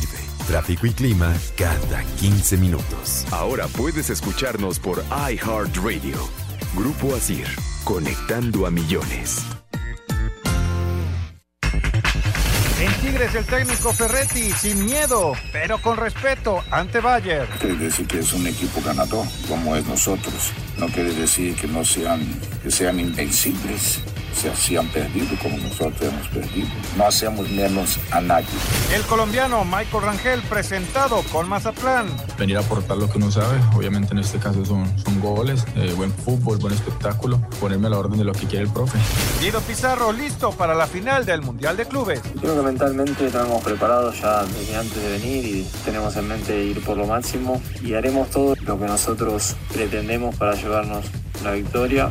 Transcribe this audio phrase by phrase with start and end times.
[0.00, 0.18] sirve.
[0.46, 3.26] Tráfico y clima cada 15 minutos.
[3.30, 6.18] Ahora puedes escucharnos por iHeartRadio.
[6.74, 7.46] Grupo Asir,
[7.84, 9.42] conectando a millones.
[12.78, 17.48] En Tigres el técnico Ferretti, sin miedo, pero con respeto, ante Bayer.
[17.58, 20.52] Quiere decir que es un equipo ganador, como es nosotros.
[20.76, 22.20] No quiere decir que no sean,
[22.62, 24.02] que sean invencibles
[24.36, 26.68] se hacían perdido como nosotros hemos perdido.
[26.96, 28.46] No hacemos menos a nadie.
[28.94, 32.06] El colombiano Michael Rangel presentado con Mazatlán.
[32.38, 35.92] Venir a aportar lo que uno sabe, obviamente en este caso son, son goles, eh,
[35.96, 38.98] buen fútbol, buen espectáculo, ponerme a la orden de lo que quiere el profe.
[39.40, 42.20] Guido Pizarro listo para la final del Mundial de Clubes.
[42.40, 46.64] Creo que mentalmente lo hemos preparado ya desde antes de venir y tenemos en mente
[46.64, 51.06] ir por lo máximo y haremos todo lo que nosotros pretendemos para llevarnos
[51.42, 52.10] la victoria.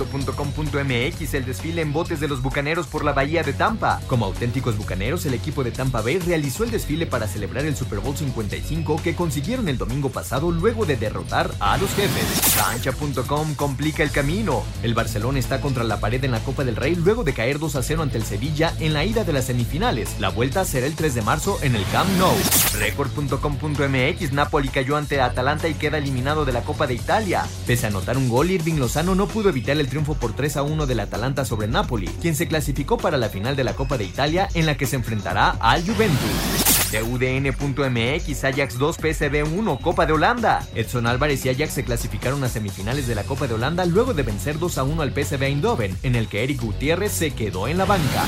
[0.00, 4.00] Esto.com.mx El desfile en botes de los bucaneros por la bahía de Tampa.
[4.06, 7.98] Como auténticos bucaneros, el equipo de Tampa Bay realizó el desfile para celebrar el Super
[7.98, 12.54] Bowl 55 que consiguieron el domingo pasado luego de derrotar a los jefes.
[12.56, 14.62] Cancha.com complica el camino.
[14.82, 17.76] El Barcelona está contra la pared en la Copa del Rey luego de caer 2
[17.76, 20.18] a 0 ante el Sevilla en la ida de las semifinales.
[20.18, 22.34] La vuelta será el 3 de marzo en el Camp Nou.
[22.78, 27.44] Record.com.mx Napoli cayó ante Atalanta y queda eliminado de la Copa de Italia.
[27.66, 30.62] Pese a anotar un gol, Irving Lozano no pudo evitar el triunfo por 3 a
[30.62, 34.04] 1 del Atalanta sobre Napoli, quien se clasificó para la final de la Copa de
[34.04, 36.70] Italia en la que se enfrentará al Juventus.
[36.90, 40.66] De UDN.mx, Ajax 2, PSV 1, Copa de Holanda.
[40.74, 44.22] Edson Álvarez y Ajax se clasificaron a semifinales de la Copa de Holanda luego de
[44.22, 47.78] vencer 2 a 1 al PSV Eindhoven, en el que Eric Gutiérrez se quedó en
[47.78, 48.24] la banca.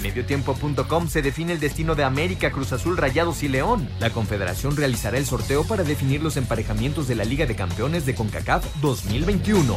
[0.00, 3.88] Mediotiempo.com se define el destino de América, Cruz Azul, Rayados y León.
[3.98, 8.14] La Confederación realizará el sorteo para definir los emparejamientos de la Liga de Campeones de
[8.14, 9.76] CONCACAF 2021.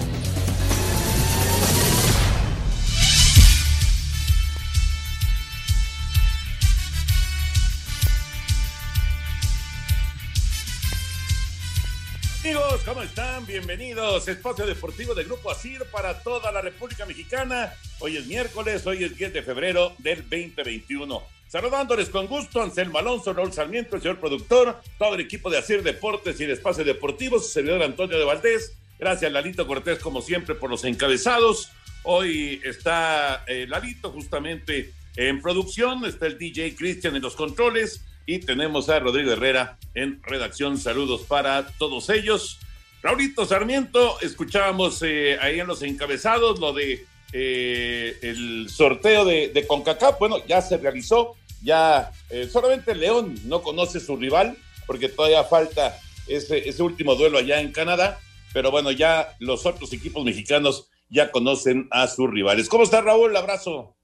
[12.81, 13.45] Amigos, ¿cómo están?
[13.45, 14.27] Bienvenidos.
[14.27, 17.73] Espacio Deportivo de Grupo Asir para toda la República Mexicana.
[17.99, 21.21] Hoy es miércoles, hoy es 10 de febrero del 2021.
[21.47, 25.83] Saludándoles con gusto, Anselmo Alonso, Raúl Sarmiento, el señor productor, todo el equipo de Asir
[25.83, 28.75] Deportes y el Espacio Deportivo, su servidor Antonio de Valdés.
[28.97, 31.69] Gracias, Lalito Cortés, como siempre, por los encabezados.
[32.03, 38.39] Hoy está eh, Lalito justamente en producción, está el DJ Cristian en los controles y
[38.39, 40.77] tenemos a Rodrigo Herrera en redacción.
[40.77, 42.59] Saludos para todos ellos.
[43.01, 49.65] Raulito Sarmiento, escuchábamos eh, ahí en los encabezados lo de eh, el sorteo de, de,
[49.65, 50.19] CONCACAF.
[50.19, 55.99] Bueno, ya se realizó, ya eh, solamente León no conoce su rival porque todavía falta
[56.27, 58.19] ese, ese último duelo allá en Canadá,
[58.53, 62.69] pero bueno, ya los otros equipos mexicanos ya conocen a sus rivales.
[62.69, 63.35] ¿Cómo está Raúl?
[63.35, 63.95] Abrazo.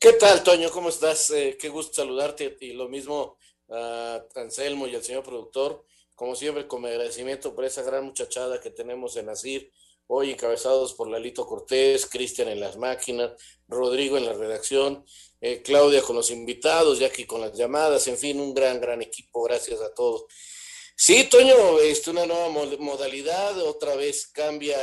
[0.00, 0.68] ¿Qué tal, Toño?
[0.70, 1.30] ¿Cómo estás?
[1.30, 3.36] Eh, qué gusto saludarte y lo mismo
[3.72, 5.84] a Anselmo y al señor productor.
[6.14, 9.72] Como siempre, con mi agradecimiento por esa gran muchachada que tenemos en Asir,
[10.06, 13.32] hoy encabezados por Lalito Cortés, Cristian en las máquinas,
[13.66, 15.04] Rodrigo en la redacción,
[15.40, 19.42] eh, Claudia con los invitados, Jackie con las llamadas, en fin, un gran, gran equipo,
[19.42, 20.26] gracias a todos.
[20.94, 24.76] Sí, Toño, este, una nueva modalidad, otra vez cambia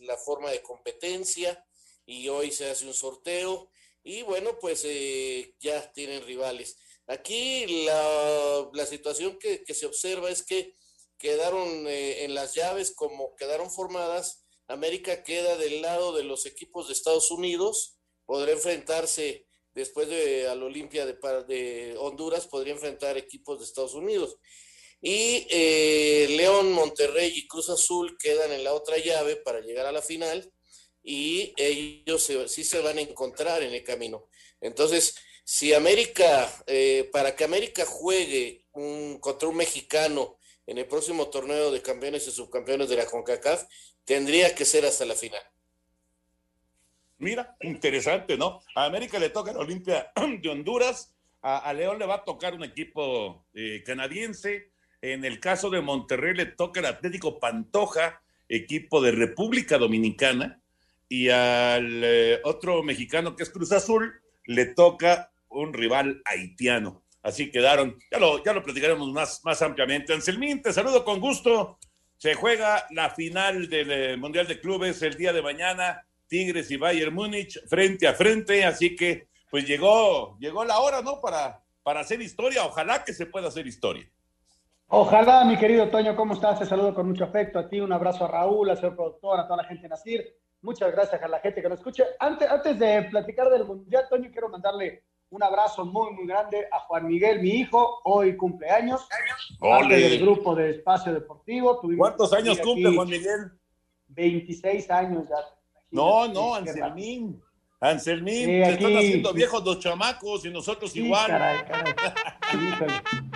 [0.00, 1.62] la forma de competencia
[2.06, 3.70] y hoy se hace un sorteo
[4.02, 6.78] y bueno, pues eh, ya tienen rivales.
[7.08, 10.74] Aquí la, la situación que, se observa es que
[11.18, 16.88] quedaron eh, en las llaves como quedaron formadas, América queda del lado de los equipos
[16.88, 21.16] de Estados Unidos, podrá enfrentarse después de al Olimpia de,
[21.46, 24.36] de, Honduras, podría enfrentar equipos de Estados Unidos.
[25.00, 29.92] Y eh, León, Monterrey y Cruz Azul quedan en la otra llave para llegar a
[29.92, 30.50] la final
[31.04, 34.28] y ellos sí se van a encontrar en el camino.
[34.60, 35.14] Entonces,
[35.48, 41.70] si América, eh, para que América juegue un, contra un mexicano en el próximo torneo
[41.70, 43.62] de campeones y subcampeones de la CONCACAF,
[44.04, 45.40] tendría que ser hasta la final.
[47.18, 48.60] Mira, interesante, ¿no?
[48.74, 50.10] A América le toca la Olimpia
[50.42, 55.70] de Honduras, a, León le va a tocar un equipo eh, canadiense, En el caso
[55.70, 60.60] de Monterrey le toca el Atlético Pantoja, equipo de República Dominicana,
[61.08, 67.02] y al eh, otro mexicano que es Cruz Azul le toca un rival haitiano.
[67.22, 70.12] Así quedaron, ya lo, ya lo platicaremos más, más ampliamente.
[70.12, 71.78] Anselmín, te saludo con gusto.
[72.16, 76.76] Se juega la final del eh, Mundial de Clubes el día de mañana, Tigres y
[76.76, 81.20] Bayern Múnich frente a frente, así que pues llegó, llegó la hora, ¿no?
[81.20, 84.08] Para, para hacer historia, ojalá que se pueda hacer historia.
[84.88, 86.60] Ojalá, mi querido Toño, ¿cómo estás?
[86.60, 89.46] Te saludo con mucho afecto a ti, un abrazo a Raúl, a su productor, a
[89.46, 90.36] toda la gente de Nacir.
[90.62, 92.04] Muchas gracias a la gente que nos escucha.
[92.20, 96.80] Antes, antes de platicar del Mundial, Toño, quiero mandarle un abrazo muy, muy grande a
[96.80, 99.08] Juan Miguel, mi hijo, hoy cumpleaños.
[99.58, 101.80] Parte del grupo de Espacio Deportivo.
[101.96, 103.52] ¿Cuántos años cumple Juan Miguel?
[104.08, 105.36] 26 años ya.
[105.90, 107.42] No, no, Anselmín.
[107.80, 111.26] Anselmín, te están haciendo viejos los chamacos y nosotros igual.
[111.26, 111.94] Caray, caray.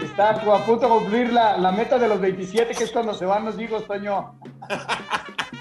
[0.03, 3.27] Está a punto de cumplir la, la, meta de los 27, que es cuando se
[3.27, 4.39] van los hijos, Toño.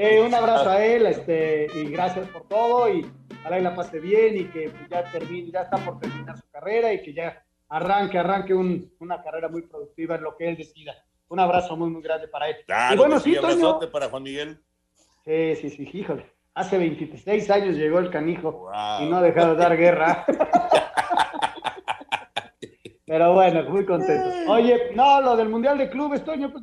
[0.00, 2.88] Eh, un abrazo a él este, y gracias por todo.
[2.88, 3.04] Y
[3.40, 6.48] ojalá que la pase bien y que pues, ya termine, ya está por terminar su
[6.50, 10.56] carrera y que ya arranque, arranque un, una carrera muy productiva en lo que él
[10.56, 10.94] decida.
[11.28, 12.56] Un abrazo muy, muy grande para él.
[12.66, 14.58] Claro, y bueno, sí, Toño, para Juan Miguel.
[15.24, 16.24] Sí, sí, sí, híjole.
[16.54, 18.70] Hace 26 años llegó el canijo
[19.00, 20.24] y no ha dejado de dar guerra.
[23.06, 24.52] Pero bueno, muy contento.
[24.52, 26.62] Oye, no, lo del Mundial de Clubes, Toño, pues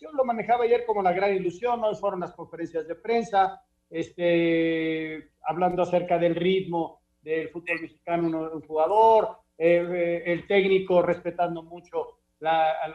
[0.00, 5.30] yo lo manejaba ayer como la gran ilusión, hoy fueron las conferencias de prensa, este,
[5.44, 12.18] hablando acerca del ritmo del fútbol mexicano, un, jugador, eh, eh, el técnico respetando mucho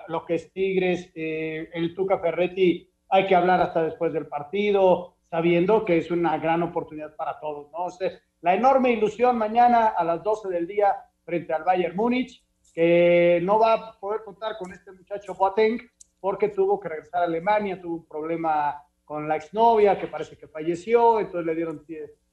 [0.10, 5.16] lo que es Tigres, eh, el Tuca Ferretti, hay que hablar hasta después del partido,
[5.30, 7.88] sabiendo que es una gran oportunidad para todos, ¿no?
[8.42, 13.58] la enorme ilusión mañana a las 12 del día frente al Bayern Múnich, que no
[13.60, 15.80] va a poder contar con este muchacho Boateng
[16.20, 20.50] porque tuvo que regresar a Alemania, tuvo un problema con la exnovia que parece que
[20.50, 21.86] falleció, entonces le dieron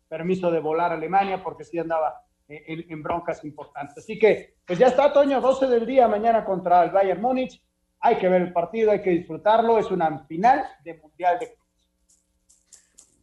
[0.08, 3.98] permiso de volar a Alemania porque sí andaba en, broncas importantes.
[3.98, 7.62] Así que, pues ya está, Toño, 12 del día mañana contra el Bayern Múnich.
[8.00, 9.78] Hay que ver el partido, hay que disfrutarlo.
[9.78, 11.56] Es una final de Mundial de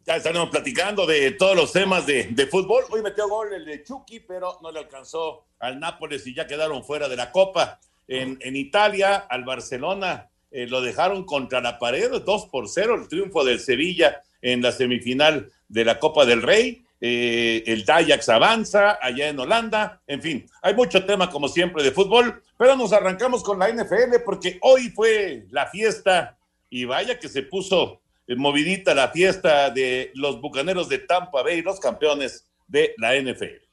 [0.06, 2.86] Ya estaremos platicando de todos los temas de, de, fútbol.
[2.90, 6.86] Hoy metió gol el de Chucky, pero no le alcanzó al Nápoles y ya quedaron
[6.86, 7.82] fuera de la Copa.
[8.08, 13.08] En, en Italia, al Barcelona eh, lo dejaron contra la pared, 2 por 0, el
[13.08, 16.84] triunfo del Sevilla en la semifinal de la Copa del Rey.
[17.00, 21.92] Eh, el Ajax avanza allá en Holanda, en fin, hay mucho tema como siempre de
[21.92, 26.38] fútbol, pero nos arrancamos con la NFL porque hoy fue la fiesta
[26.70, 28.02] y vaya que se puso
[28.38, 33.66] movidita la fiesta de los Bucaneros de Tampa Bay, los campeones de la NFL.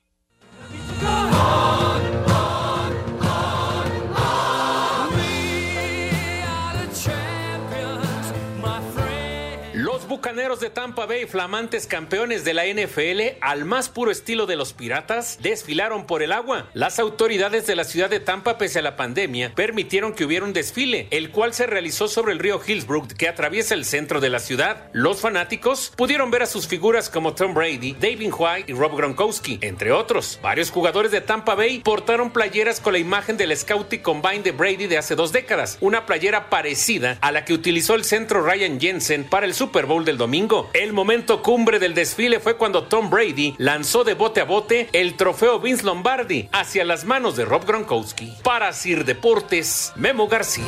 [10.38, 14.72] Bucaneros de Tampa Bay, flamantes campeones de la NFL, al más puro estilo de los
[14.72, 16.68] piratas, desfilaron por el agua.
[16.74, 20.52] Las autoridades de la ciudad de Tampa, pese a la pandemia, permitieron que hubiera un
[20.52, 24.38] desfile, el cual se realizó sobre el río Hillsbrook, que atraviesa el centro de la
[24.38, 24.88] ciudad.
[24.92, 29.58] Los fanáticos pudieron ver a sus figuras como Tom Brady, David White y Rob Gronkowski,
[29.60, 30.38] entre otros.
[30.40, 34.86] Varios jugadores de Tampa Bay portaron playeras con la imagen del Scouting Combine de Brady
[34.86, 39.24] de hace dos décadas, una playera parecida a la que utilizó el centro Ryan Jensen
[39.24, 40.27] para el Super Bowl del domingo.
[40.74, 45.16] El momento cumbre del desfile fue cuando Tom Brady lanzó de bote a bote el
[45.16, 48.34] trofeo Vince Lombardi hacia las manos de Rob Gronkowski.
[48.44, 50.66] Para Sir Deportes, Memo García.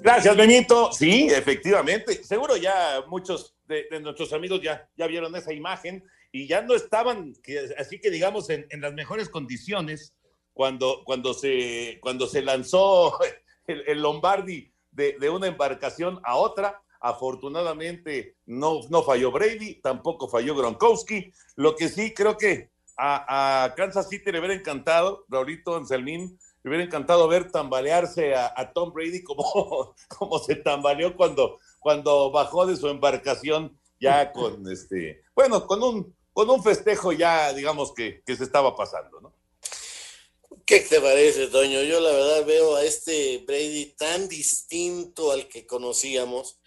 [0.00, 0.92] Gracias, Benito.
[0.92, 2.22] Sí, efectivamente.
[2.22, 7.32] Seguro ya muchos de, nuestros amigos ya, ya vieron esa imagen y ya no estaban,
[7.78, 10.14] así que digamos, en, las mejores condiciones
[10.52, 13.18] cuando, cuando, se, cuando se lanzó
[13.66, 16.82] el Lombardi de, una embarcación a otra.
[16.98, 21.32] Afortunadamente no, no falló Brady, tampoco falló Gronkowski.
[21.54, 26.84] Lo que sí creo que a, Kansas City le hubiera encantado, Raulito Anselmín, le hubiera
[26.84, 32.88] encantado ver tambalearse a, Tom Brady como, como se tambaleó cuando, cuando bajó de su
[32.88, 38.44] embarcación ya con este, bueno, con un, con un festejo ya, digamos, que, que se
[38.44, 39.35] estaba pasando, ¿no?
[40.66, 41.80] ¿Qué te parece, Toño?
[41.84, 46.58] Yo la verdad veo a este Brady tan distinto al que conocíamos.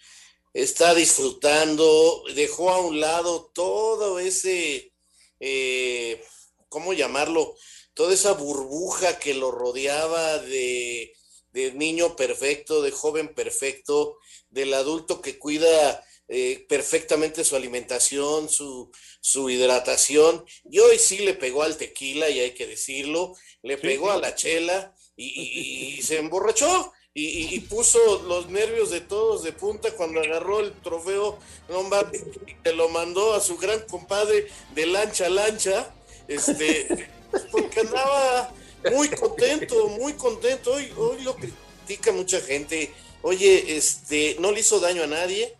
[0.54, 4.94] Está disfrutando, dejó a un lado todo ese,
[5.38, 6.24] eh,
[6.70, 7.54] ¿cómo llamarlo?
[7.92, 11.12] Toda esa burbuja que lo rodeaba de,
[11.52, 14.16] de niño perfecto, de joven perfecto,
[14.48, 21.34] del adulto que cuida eh, perfectamente su alimentación, su, su hidratación, y hoy sí le
[21.34, 26.18] pegó al tequila, y hay que decirlo, le pegó a la chela y, y se
[26.18, 32.54] emborrachó y, puso los nervios de todos de punta cuando agarró el trofeo Lombardi y
[32.62, 35.92] te lo mandó a su gran compadre de lancha a lancha,
[36.28, 37.10] este,
[37.50, 38.52] porque andaba
[38.92, 40.72] muy contento, muy contento.
[40.72, 42.92] Hoy, hoy lo critica mucha gente.
[43.22, 45.56] Oye, este, no le hizo daño a nadie.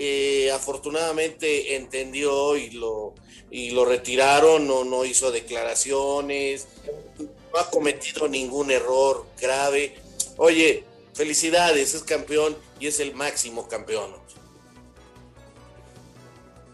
[0.00, 3.14] Eh, afortunadamente entendió y lo,
[3.50, 6.68] y lo retiraron, no, no hizo declaraciones,
[7.18, 9.96] no ha cometido ningún error grave.
[10.36, 14.12] Oye, felicidades, es campeón y es el máximo campeón.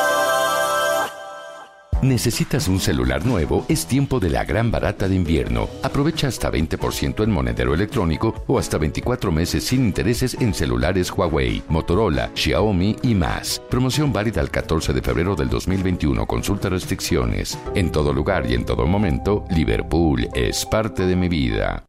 [2.01, 3.65] ¿Necesitas un celular nuevo?
[3.68, 5.68] Es tiempo de la gran barata de invierno.
[5.84, 11.62] Aprovecha hasta 20% en monedero electrónico o hasta 24 meses sin intereses en celulares Huawei,
[11.68, 13.62] Motorola, Xiaomi y más.
[13.70, 16.25] Promoción válida el 14 de febrero del 2021.
[16.25, 17.60] Consulta restricciones.
[17.75, 21.88] En todo lugar y en todo momento, Liverpool es parte de mi vida.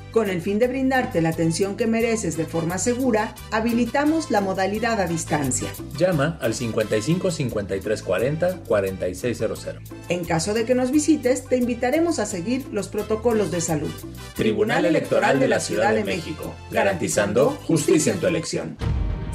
[0.11, 4.99] Con el fin de brindarte la atención que mereces de forma segura, habilitamos la modalidad
[4.99, 5.71] a distancia.
[5.97, 9.67] Llama al 55 53 40 4600.
[10.09, 13.91] En caso de que nos visites, te invitaremos a seguir los protocolos de salud.
[14.35, 18.75] Tribunal Electoral de la Ciudad de México, garantizando justicia en tu elección.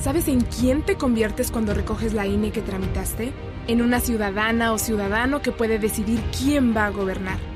[0.03, 3.33] ¿Sabes en quién te conviertes cuando recoges la INE que tramitaste?
[3.67, 7.56] En una ciudadana o ciudadano que puede decidir quién va a gobernar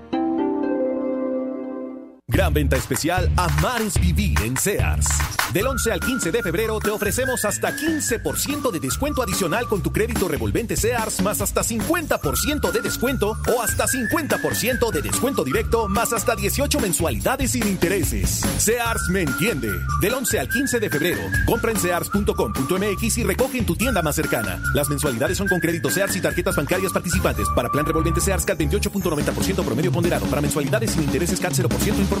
[2.31, 5.05] Gran venta especial Amar es Vivir en Sears.
[5.51, 9.91] Del 11 al 15 de febrero te ofrecemos hasta 15% de descuento adicional con tu
[9.91, 16.13] crédito revolvente Sears más hasta 50% de descuento o hasta 50% de descuento directo más
[16.13, 18.39] hasta 18 mensualidades sin intereses.
[18.57, 19.69] Sears me entiende.
[19.99, 24.15] Del 11 al 15 de febrero, compra en sears.com.mx y recoge en tu tienda más
[24.15, 24.61] cercana.
[24.73, 27.47] Las mensualidades son con crédito Sears y tarjetas bancarias participantes.
[27.53, 30.25] Para plan revolvente Sears CAT 28.90% promedio ponderado.
[30.27, 32.20] Para mensualidades sin intereses CAT 0%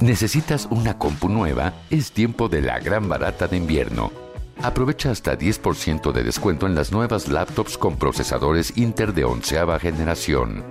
[0.00, 1.74] ¿Necesitas una compu nueva?
[1.90, 4.10] Es tiempo de la gran barata de invierno.
[4.62, 10.64] Aprovecha hasta 10% de descuento en las nuevas laptops con procesadores Inter de onceava generación.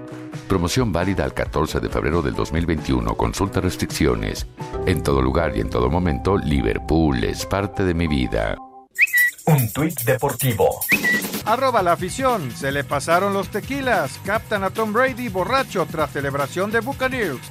[0.47, 3.15] Promoción válida al 14 de febrero del 2021.
[3.15, 4.47] Consulta restricciones.
[4.85, 8.57] En todo lugar y en todo momento, Liverpool es parte de mi vida.
[9.51, 10.79] Un tuit deportivo.
[11.43, 12.51] Arroba la afición.
[12.51, 14.17] Se le pasaron los tequilas.
[14.25, 17.41] Captan a Tom Brady borracho tras celebración de Buccaneers.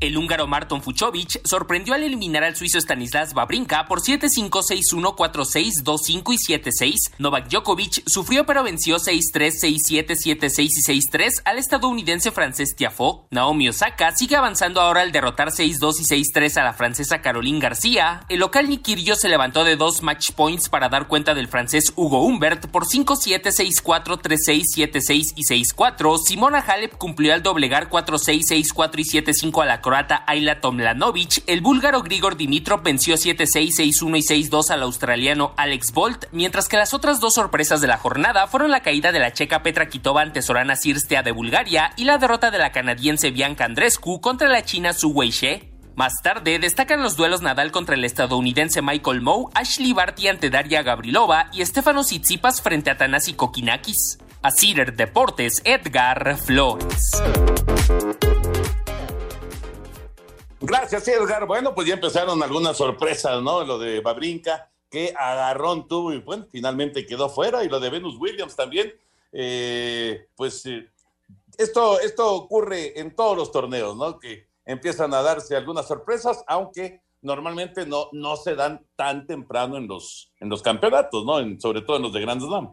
[0.00, 5.82] El húngaro Marton Fuchovic sorprendió al eliminar al suizo Stanislas Babrinka por 7-5, 6-1, 4-6,
[5.82, 6.94] 2-5 y 7-6.
[7.18, 13.22] Novak Djokovic sufrió pero venció 6-3, 6-7, 7-6 y 6-3 al estadounidense francés Tiafoe.
[13.32, 18.20] Naomi Osaka sigue avanzando ahora al derrotar 6-2 y 6-3 a la francesa Caroline García.
[18.28, 22.22] El local Nikirio se levantó de dos match points para dar cuenta del francés Hugo
[22.22, 23.46] Humbert por 5-7,
[23.82, 26.18] 6-4, 3-6, 7-6 y 6-4.
[26.24, 31.62] Simona Halep cumplió al doblegar 4-6, 6-4 y 7-5 a la croata Ayla Tomlanovic, el
[31.62, 36.92] búlgaro Grigor Dimitrov venció 7-6, 6-1 y 6-2 al australiano Alex Bolt, mientras que las
[36.92, 40.42] otras dos sorpresas de la jornada fueron la caída de la checa Petra Kitova ante
[40.42, 44.92] Sorana Sirstea de Bulgaria y la derrota de la canadiense Bianca Andrescu contra la china
[44.92, 45.72] Su Weixie.
[45.96, 50.82] Más tarde destacan los duelos Nadal contra el estadounidense Michael Moe, Ashley Barty ante Daria
[50.82, 54.18] Gavrilova y Stefano Tsitsipas frente a Tanasi Kokinakis.
[54.42, 57.10] A Cider Deportes, Edgar Flores.
[60.60, 61.46] Gracias, Edgar.
[61.46, 63.64] Bueno, pues ya empezaron algunas sorpresas, ¿no?
[63.64, 68.16] Lo de Babrinka, que agarrón tuvo y bueno, finalmente quedó fuera, y lo de Venus
[68.16, 68.92] Williams también.
[69.32, 70.88] Eh, pues eh,
[71.58, 74.18] esto, esto ocurre en todos los torneos, ¿no?
[74.18, 79.86] Que empiezan a darse algunas sorpresas, aunque normalmente no, no se dan tan temprano en
[79.86, 81.38] los, en los campeonatos, ¿no?
[81.38, 82.72] En, sobre todo en los de Grand Slam.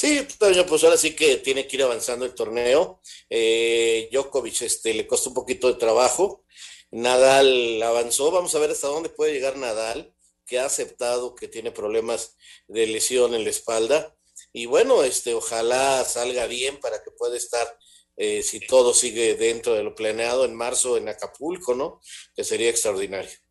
[0.00, 3.02] Sí, pues ahora sí que tiene que ir avanzando el torneo.
[3.28, 6.46] Eh, Djokovic este, le costó un poquito de trabajo.
[6.90, 8.30] Nadal avanzó.
[8.30, 10.14] Vamos a ver hasta dónde puede llegar Nadal,
[10.46, 12.34] que ha aceptado que tiene problemas
[12.66, 14.16] de lesión en la espalda.
[14.54, 17.68] Y bueno, este, ojalá salga bien para que pueda estar,
[18.16, 22.00] eh, si todo sigue dentro de lo planeado, en marzo en Acapulco, ¿no?
[22.34, 23.28] Que sería extraordinario.
[23.28, 23.50] Eh,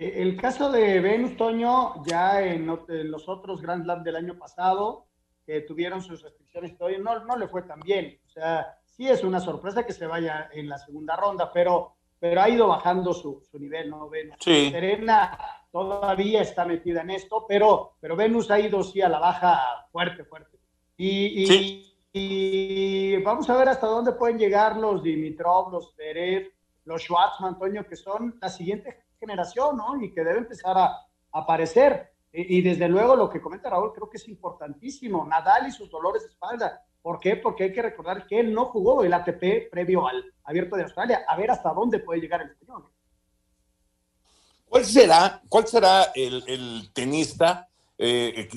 [0.00, 5.06] el caso de Venus Toño, ya en, los otros Grand Slam del año pasado,
[5.44, 8.18] que tuvieron sus restricciones, no, no le fue tan bien.
[8.26, 12.40] O sea, sí es una sorpresa que se vaya en la segunda ronda, pero, pero
[12.40, 14.08] ha ido bajando su, nivel, ¿no?
[14.08, 14.36] Venus.
[14.40, 15.38] Serena
[15.70, 20.24] todavía está metida en esto, pero, pero Venus ha ido sí a la baja fuerte,
[20.24, 20.58] fuerte.
[20.96, 26.48] Y, y, vamos a ver hasta dónde pueden llegar los Dimitrov, los Pérez,
[26.86, 30.02] los Schwartzman, Toño, que son la siguiente generación, ¿no?
[30.02, 32.10] Y que debe empezar a, aparecer.
[32.32, 35.24] Y, desde luego lo que comenta Raúl creo que es importantísimo.
[35.26, 36.84] Nadal y sus dolores de espalda.
[37.02, 37.36] ¿Por qué?
[37.36, 41.24] Porque hay que recordar que él no jugó el ATP previo al Abierto de Australia.
[41.28, 42.88] A ver hasta dónde puede llegar el español.
[44.68, 48.48] ¿Cuál será, cuál será el, tenista, eh,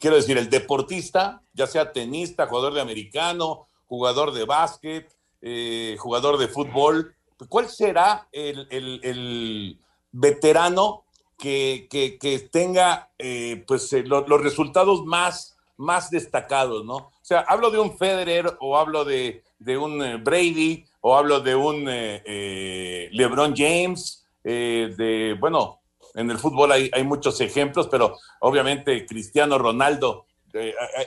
[0.00, 6.38] quiero decir, el deportista, ya sea tenista, jugador de americano, jugador de básquet, eh, jugador
[6.38, 7.14] de fútbol?
[7.48, 9.78] ¿Cuál será el,
[10.12, 11.04] veterano
[11.40, 16.96] que, que, tenga eh, pues eh, los resultados más, más destacados, ¿no?
[16.96, 21.40] O sea, hablo de un Federer o hablo de, de un eh, Brady o hablo
[21.40, 25.80] de un LeBron James, de, bueno,
[26.14, 30.26] en el fútbol hay, hay, muchos ejemplos, pero obviamente Cristiano Ronaldo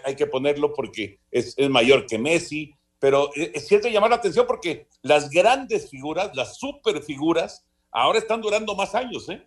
[0.03, 4.47] hay, que ponerlo porque es, es mayor que Messi, pero es cierto llamar la atención
[4.47, 7.63] porque las grandes figuras, las super figuras,
[7.93, 9.41] ahora están durando más años, ¿eh?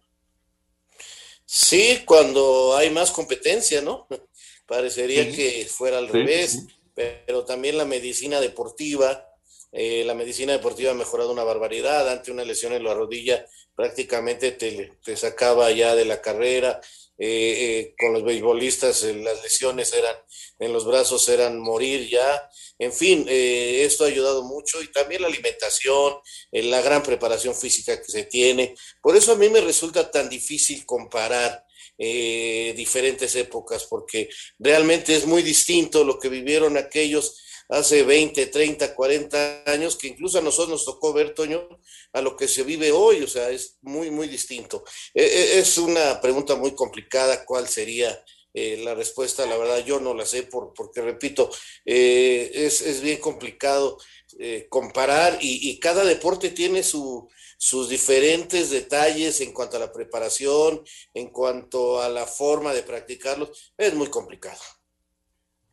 [1.45, 4.07] Sí, cuando hay más competencia, ¿no?
[4.67, 9.29] Parecería que fuera al revés, pero también la medicina deportiva,
[9.71, 12.09] eh, la medicina deportiva ha mejorado una barbaridad.
[12.09, 16.81] Ante una lesión en la rodilla, prácticamente te, te sacaba ya de la carrera.
[17.19, 20.17] Eh, eh, con los beisbolistas las lesiones eran
[20.59, 22.49] en los brazos eran morir ya.
[22.79, 26.15] En fin, eh, esto ha ayudado mucho y también la alimentación,
[26.53, 28.75] eh, la gran preparación física que se tiene.
[29.03, 31.65] Por eso a mí me resulta tan difícil comparar
[31.99, 38.95] eh, diferentes épocas, porque realmente es muy distinto lo que vivieron aquellos hace 20, 30,
[38.95, 41.69] 40 años, que incluso a nosotros nos tocó ver, Toño,
[42.13, 44.85] a lo que se vive hoy, o sea, es muy, muy distinto.
[45.15, 48.23] es una pregunta muy complicada, ¿cuál sería
[48.59, 51.51] eh, la respuesta, la verdad, yo no la sé por, porque, repito,
[51.85, 53.99] eh, es, bien complicado
[54.39, 60.83] eh, comparar y, cada deporte tiene su, sus diferentes detalles en cuanto a la preparación,
[61.13, 63.75] en cuanto a la forma de practicarlos.
[63.77, 64.63] Es muy complicado.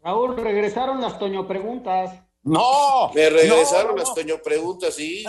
[0.04, 2.22] Raúl, regresaron las Toño Preguntas.
[2.44, 5.24] No, me regresaron las Toño Preguntas, sí.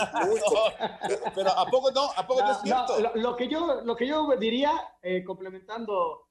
[1.35, 2.09] pero ¿a poco no?
[2.15, 2.93] ¿A poco no, es cierto?
[3.15, 4.73] lo, que yo, lo que yo diría,
[5.25, 6.25] complementando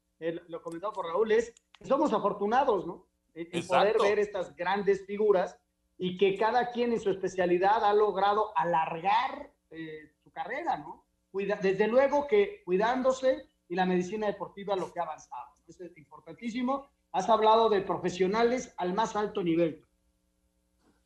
[0.48, 3.06] lo comentado por Raúl, es que somos afortunados, ¿no?
[3.34, 5.58] En, poder ver estas grandes figuras
[5.98, 11.04] y que cada quien en su especialidad ha logrado alargar eh, su carrera, ¿no?
[11.32, 15.56] Cuida, desde luego que cuidándose y la medicina deportiva lo que ha avanzado.
[15.66, 16.90] Eso es importantísimo.
[17.14, 19.80] Has hablado de profesionales al más alto nivel.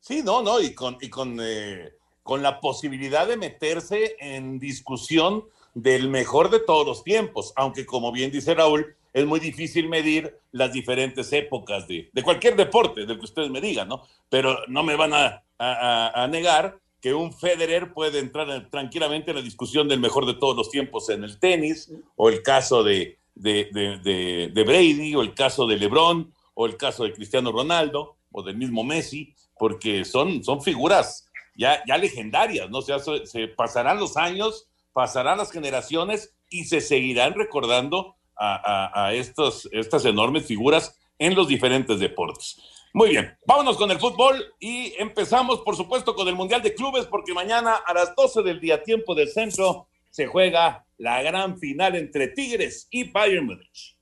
[0.01, 1.93] Sí, no, no, y con, y con, eh,
[2.23, 5.45] con la posibilidad de meterse en discusión
[5.75, 10.39] del mejor de todos los tiempos, aunque como bien dice Raúl, es muy difícil medir
[10.51, 14.03] las diferentes épocas de, de cualquier deporte, del que ustedes me digan, ¿no?
[14.31, 19.37] Pero no me van a, a, a negar que un Federer puede entrar tranquilamente en
[19.37, 23.18] la discusión del mejor de todos los tiempos en el tenis, o el caso de,
[23.39, 28.17] de, de, de Brady, o el caso de LeBron, o el caso de Cristiano Ronaldo,
[28.33, 32.79] o del mismo Messi, porque son, son figuras ya, ya legendarias, ¿no?
[32.79, 38.55] O sea, se, se pasarán los años, pasarán las generaciones y se seguirán recordando a,
[38.55, 42.57] a, a estos, estas enormes figuras en los diferentes deportes.
[42.95, 47.07] Muy bien, vámonos con el fútbol y empezamos, por supuesto, con el Mundial de Clubes,
[47.07, 51.95] porque mañana a las 12 del día, tiempo del centro, se juega la gran final
[51.95, 53.97] entre Tigres y Bayern Múnich.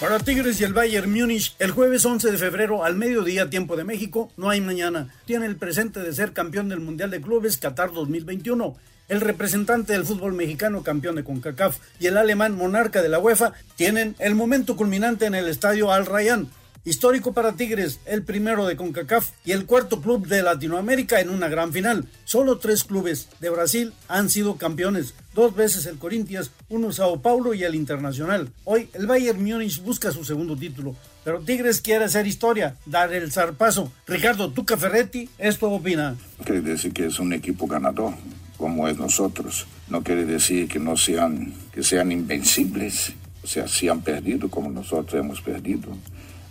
[0.00, 3.84] Para Tigres y el Bayern Múnich, el jueves 11 de febrero al mediodía, tiempo de
[3.84, 5.14] México, no hay mañana.
[5.26, 8.76] Tiene el presente de ser campeón del Mundial de Clubes Qatar 2021.
[9.06, 13.52] El representante del fútbol mexicano campeón de CONCACAF y el alemán monarca de la UEFA
[13.76, 16.48] tienen el momento culminante en el estadio Al Rayyan.
[16.82, 21.46] Histórico para Tigres, el primero de CONCACAF y el cuarto club de Latinoamérica en una
[21.50, 22.06] gran final.
[22.24, 27.52] Solo tres clubes de Brasil han sido campeones, dos veces el Corinthians, uno Sao Paulo
[27.52, 28.50] y el Internacional.
[28.64, 33.30] Hoy el Bayern Múnich busca su segundo título, pero Tigres quiere hacer historia, dar el
[33.30, 33.92] zarpazo.
[34.06, 36.16] Ricardo Tuca Ferretti, esto opina.
[36.42, 38.14] Quiere decir que es un equipo ganador,
[38.56, 39.66] como es nosotros.
[39.90, 43.12] No quiere decir que no sean, que sean invencibles,
[43.42, 45.94] o sea, si han perdido como nosotros hemos perdido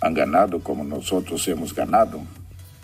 [0.01, 2.21] han ganado como nosotros hemos ganado.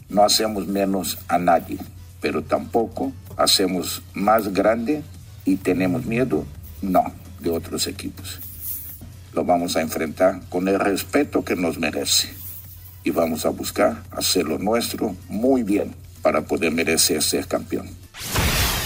[0.10, 1.78] No hacemos menos a nadie,
[2.21, 5.04] pero tampoco hacemos más grande
[5.45, 6.45] y tenemos miedo,
[6.82, 7.04] no,
[7.39, 8.39] de otros equipos.
[9.34, 12.30] Lo vamos a enfrentar con el respeto que nos merece
[13.04, 18.05] y vamos a buscar hacer lo nuestro muy bien para poder merecer ser campeón.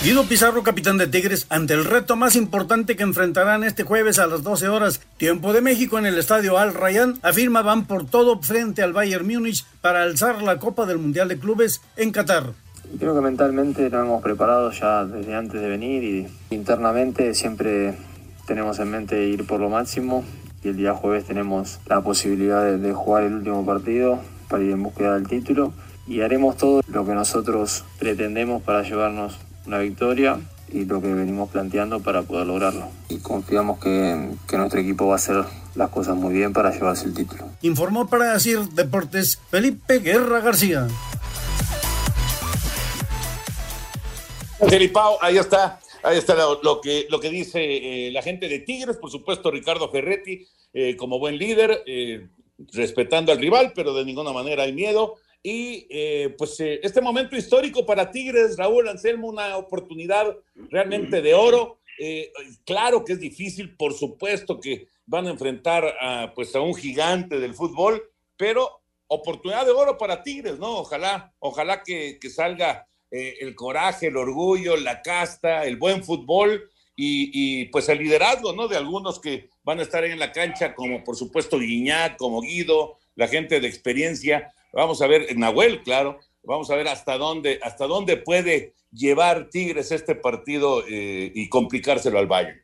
[0.01, 4.27] Guido Pizarro, capitán de Tigres, ante el reto más importante que enfrentarán este jueves a
[4.27, 8.39] las 12 horas, tiempo de México en el estadio Al Rayyan, afirma van por todo
[8.41, 12.53] frente al Bayern Múnich para alzar la Copa del Mundial de Clubes en Qatar.
[12.97, 17.97] Creo que mentalmente lo hemos preparado ya desde antes de venir y internamente siempre
[18.47, 20.23] tenemos en mente ir por lo máximo
[20.63, 24.71] y el día jueves tenemos la posibilidad de, de jugar el último partido para ir
[24.71, 25.73] en búsqueda del título
[26.07, 29.37] y haremos todo lo que nosotros pretendemos para llevarnos
[29.69, 30.39] una victoria
[30.71, 32.89] y lo que venimos planteando para poder lograrlo.
[33.07, 35.43] Y confiamos que, que, nuestro equipo va a hacer
[35.75, 37.45] las cosas muy bien para llevarse el título.
[37.61, 40.87] Informó para decir Deportes Felipe Guerra García.
[44.91, 45.79] Pau, ahí está.
[46.03, 49.51] Ahí está lo, lo que, lo que dice eh, la gente de Tigres, por supuesto
[49.51, 52.27] Ricardo Ferretti eh, como buen líder, eh,
[52.73, 55.15] respetando al rival, pero de ninguna manera hay miedo.
[55.41, 60.35] Y eh, pues eh, este momento histórico para Tigres, Raúl Anselmo, una oportunidad
[60.69, 61.79] realmente de oro.
[61.97, 62.31] Eh,
[62.65, 67.39] claro que es difícil, por supuesto que van a enfrentar a, pues a un gigante
[67.39, 68.03] del fútbol,
[68.35, 70.79] pero oportunidad de oro para Tigres, ¿no?
[70.79, 77.65] Ojalá, ojalá que, salga el coraje, el orgullo, la casta, el buen fútbol y, y,
[77.65, 78.67] pues el liderazgo, ¿no?
[78.67, 82.41] De algunos que van a estar ahí en la cancha, como por supuesto Guiñac, como
[82.41, 87.59] Guido, la gente de experiencia Vamos a ver, Nahuel, claro, vamos a ver hasta dónde,
[87.61, 92.61] hasta dónde puede llevar Tigres este partido eh, y complicárselo al Bayern.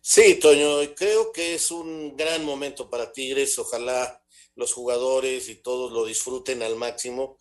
[0.00, 3.58] Sí, Toño, creo que es un gran momento para Tigres.
[3.58, 4.22] Ojalá
[4.54, 7.38] los jugadores y todos lo disfruten al máximo.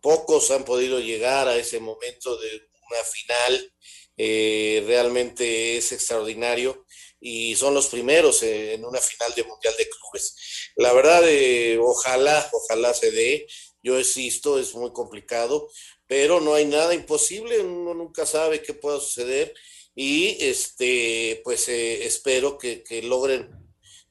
[0.00, 2.48] Pocos han podido llegar a ese momento de
[2.90, 3.72] una final.
[4.16, 6.84] Eh, realmente es extraordinario
[7.20, 10.34] y son los primeros en una final de Mundial de Clubes.
[10.78, 13.48] La verdad, eh, ojalá, ojalá se dé.
[13.82, 15.68] Yo existo, es muy complicado,
[16.06, 19.54] pero no hay nada imposible, uno nunca sabe qué pueda suceder
[19.96, 23.50] y este, pues eh, espero que, que logren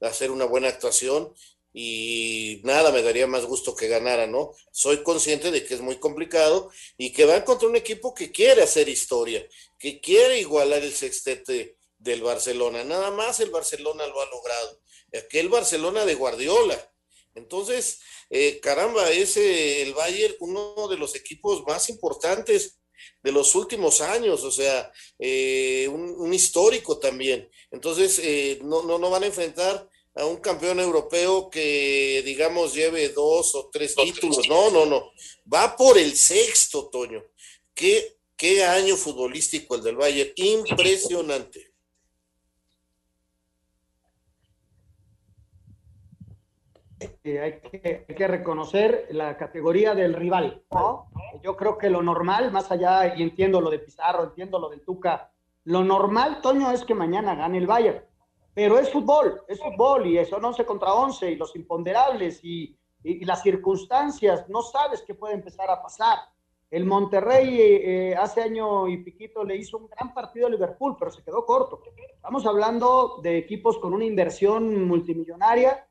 [0.02, 1.34] hacer una buena actuación
[1.72, 4.52] y nada, me daría más gusto que ganara, ¿no?
[4.72, 8.64] Soy consciente de que es muy complicado y que van contra un equipo que quiere
[8.64, 9.48] hacer historia,
[9.80, 12.84] que quiere igualar el sextete del Barcelona.
[12.84, 14.82] Nada más el Barcelona lo ha logrado.
[15.14, 16.92] Aquel Barcelona de Guardiola.
[17.36, 22.80] Entonces, eh, caramba, es eh, el Bayern uno de los equipos más importantes
[23.24, 27.50] de los últimos años, o sea, eh, un, un, histórico también.
[27.72, 33.10] Entonces, eh, no, no, no van a enfrentar a un campeón europeo que, digamos, lleve
[33.10, 34.48] dos o tres títulos.
[34.50, 35.12] No, no, no.
[35.52, 37.24] Va por el sexto, Toño.
[37.74, 40.32] Qué, qué año futbolístico el del Bayern.
[40.36, 41.67] Impresionante.
[47.00, 51.10] Eh, hay, que, hay, que, reconocer la categoría del rival, ¿no?
[51.44, 54.80] Yo creo que lo normal, más allá, y entiendo lo de Pizarro, entiendo lo de
[54.80, 55.32] Tuca,
[55.66, 58.04] lo normal, Toño, es que mañana gane el Bayern.
[58.54, 63.22] Pero es fútbol, es fútbol y son 11 contra 11 y los imponderables y, y,
[63.22, 66.18] y las circunstancias, no sabes qué puede empezar a pasar.
[66.70, 71.12] El Monterrey eh, hace año y piquito le hizo un gran partido a Liverpool, pero
[71.12, 71.82] se quedó corto.
[72.14, 75.88] Estamos hablando de equipos con una inversión multimillonaria,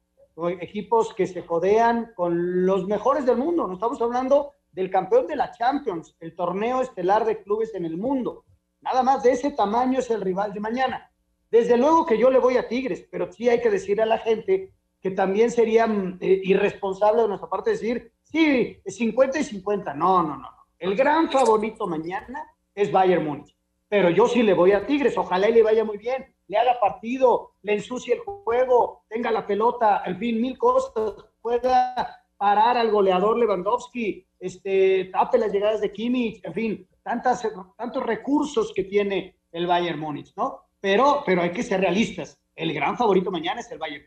[0.60, 3.66] equipos que se codean con los mejores del mundo.
[3.66, 7.96] No estamos hablando del campeón de la Champions, el torneo estelar de clubes en el
[7.96, 8.44] mundo.
[8.82, 11.10] Nada más de ese tamaño es el rival de mañana.
[11.50, 14.18] Desde luego que yo le voy a Tigres, pero sí hay que decir a la
[14.18, 15.86] gente que también sería
[16.20, 19.94] eh, irresponsable de nuestra parte decir, sí, 50 y 50.
[19.94, 20.48] No, no, no.
[20.78, 22.44] El gran favorito mañana
[22.74, 23.56] es Bayern Múnich.
[23.88, 25.16] Pero yo sí le voy a Tigres.
[25.16, 26.35] Ojalá y le vaya muy bien.
[26.48, 31.14] Le haga partido, le ensucie el juego, tenga la pelota, en fin, mil cosas.
[31.40, 38.02] Pueda parar al goleador Lewandowski, este, tape las llegadas de Kimmich, en fin, tantas, tantos
[38.04, 40.62] recursos que tiene el Bayern Múnich, ¿no?
[40.80, 42.38] Pero, pero hay que ser realistas.
[42.54, 44.06] El gran favorito mañana es el Bayern.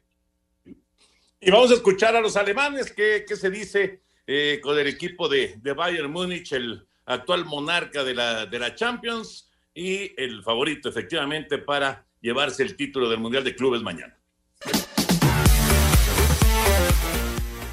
[1.41, 5.27] Y vamos a escuchar a los alemanes qué, qué se dice eh, con el equipo
[5.27, 10.89] de, de, Bayern Múnich, el actual monarca de la, de la Champions y el favorito
[10.89, 14.18] efectivamente para llevarse el título del Mundial de Clubes mañana.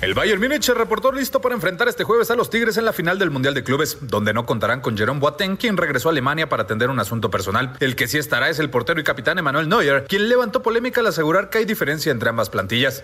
[0.07, 2.93] El Bayern Múnich se reportó listo para enfrentar este jueves a los Tigres en la
[2.93, 6.49] final del Mundial de Clubes, donde no contarán con Jerome Boateng, quien regresó a Alemania
[6.49, 7.73] para atender un asunto personal.
[7.81, 11.09] El que sí estará es el portero y capitán Emmanuel Neuer, quien levantó polémica al
[11.09, 13.03] asegurar que hay diferencia entre ambas plantillas.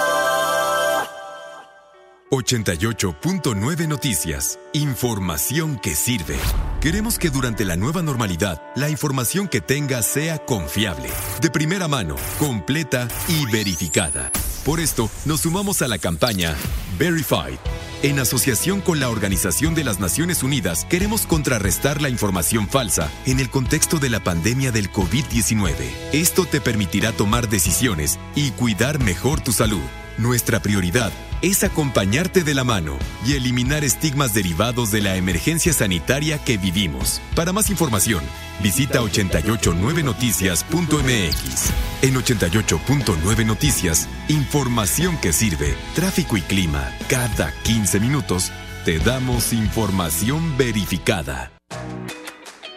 [2.33, 4.59] 88.9 Noticias.
[4.73, 6.35] Información que sirve.
[6.81, 11.09] Queremos que durante la nueva normalidad, la información que tengas sea confiable,
[11.41, 14.31] de primera mano, completa y verificada.
[14.65, 16.55] Por esto, nos sumamos a la campaña
[16.97, 17.59] Verified.
[18.01, 23.39] En asociación con la Organización de las Naciones Unidas, queremos contrarrestar la información falsa en
[23.41, 25.75] el contexto de la pandemia del COVID-19.
[26.13, 29.83] Esto te permitirá tomar decisiones y cuidar mejor tu salud.
[30.17, 31.11] Nuestra prioridad
[31.43, 37.21] es acompañarte de la mano y eliminar estigmas derivados de la emergencia sanitaria que vivimos.
[37.35, 38.23] Para más información,
[38.61, 41.73] visita 889noticias.mx.
[42.01, 46.89] En 88.9 Noticias, información que sirve, tráfico y clima.
[47.09, 48.53] Cada 15 minutos
[48.85, 51.51] te damos información verificada.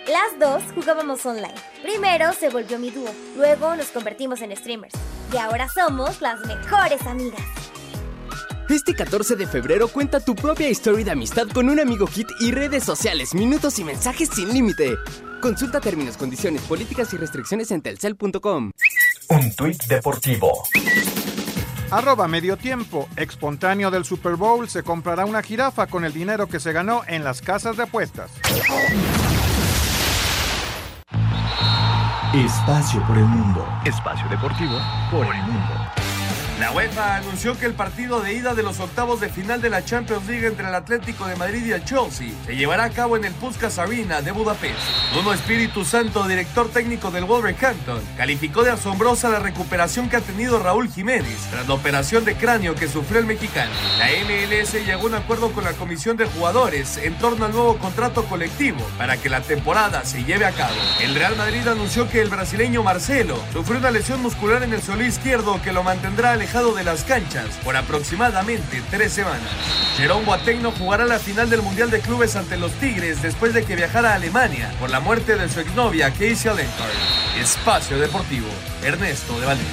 [0.09, 1.55] Las dos jugábamos online.
[1.83, 4.94] Primero se volvió mi dúo, luego nos convertimos en streamers.
[5.33, 7.65] Y ahora somos las mejores amigas.
[8.68, 12.50] Este 14 de febrero cuenta tu propia historia de amistad con un amigo hit y
[12.50, 14.96] redes sociales, minutos y mensajes sin límite.
[15.40, 18.72] Consulta términos, condiciones, políticas y restricciones en telcel.com.
[19.29, 20.64] Un tuit deportivo.
[21.92, 23.09] Arroba medio tiempo.
[23.16, 27.22] Espontáneo del Super Bowl se comprará una jirafa con el dinero que se ganó en
[27.22, 28.33] las casas de apuestas.
[32.35, 33.64] Espacio por el mundo.
[33.85, 34.76] Espacio deportivo
[35.12, 36.06] por el mundo.
[36.66, 39.85] La UEFA anunció que el partido de ida de los octavos de final de la
[39.85, 43.24] Champions League entre el Atlético de Madrid y el Chelsea se llevará a cabo en
[43.24, 44.74] el Puskas Arena de Budapest.
[45.14, 50.59] Nuno Espíritu Santo, director técnico del Wolverhampton, calificó de asombrosa la recuperación que ha tenido
[50.59, 53.70] Raúl Jiménez tras la operación de cráneo que sufrió el mexicano.
[54.00, 57.79] La MLS llegó a un acuerdo con la comisión de jugadores en torno al nuevo
[57.79, 60.74] contrato colectivo para que la temporada se lleve a cabo.
[61.00, 65.05] El Real Madrid anunció que el brasileño Marcelo sufrió una lesión muscular en el suelo
[65.05, 69.42] izquierdo que lo mantendrá alejado de las canchas por aproximadamente tres semanas.
[69.99, 73.62] Jerome Boateng no jugará la final del Mundial de Clubes ante los Tigres después de
[73.62, 76.88] que viajara a Alemania por la muerte de su exnovia Casey Alencar.
[77.38, 78.47] Espacio Deportivo,
[78.83, 79.66] Ernesto de Valdés.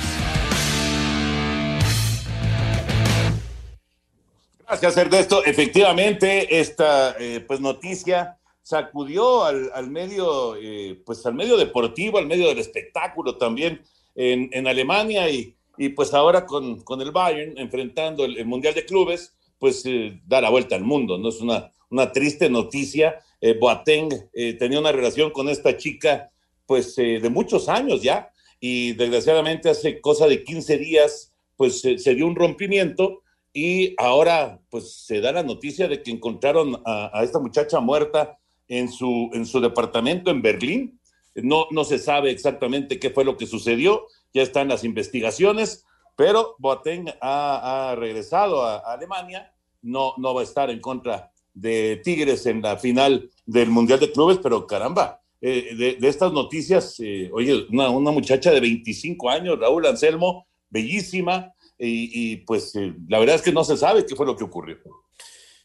[4.67, 5.45] Gracias, Ernesto.
[5.45, 12.49] Efectivamente, esta eh, pues noticia sacudió al, medio, eh, pues al medio deportivo, al medio
[12.49, 13.81] del espectáculo también
[14.15, 18.85] en, en Alemania y, y, pues ahora con, con, el Bayern enfrentando el, Mundial de
[18.85, 21.29] Clubes, pues eh, da la vuelta al mundo, ¿no?
[21.29, 23.19] Es una, una triste noticia.
[23.41, 26.31] Eh, Boateng eh, tenía una relación con esta chica,
[26.65, 32.25] pues de muchos años ya, y desgraciadamente hace cosa de 15 días, pues se dio
[32.25, 37.39] un rompimiento y ahora pues se da la noticia de que encontraron a, a esta
[37.39, 40.99] muchacha muerta en su, en su departamento en Berlín.
[41.35, 46.55] No, no se sabe exactamente qué fue lo que sucedió, ya están las investigaciones, pero
[46.59, 52.61] Boateng ha, regresado a, Alemania, no, no va a estar en contra de Tigres en
[52.61, 57.89] la final del Mundial de Clubes, pero caramba, eh, de, estas noticias, eh, oye, una,
[57.89, 63.65] muchacha de 25 años, Raúl Anselmo, bellísima, y, pues eh, la verdad es que no
[63.65, 64.77] se sabe qué fue lo que ocurrió.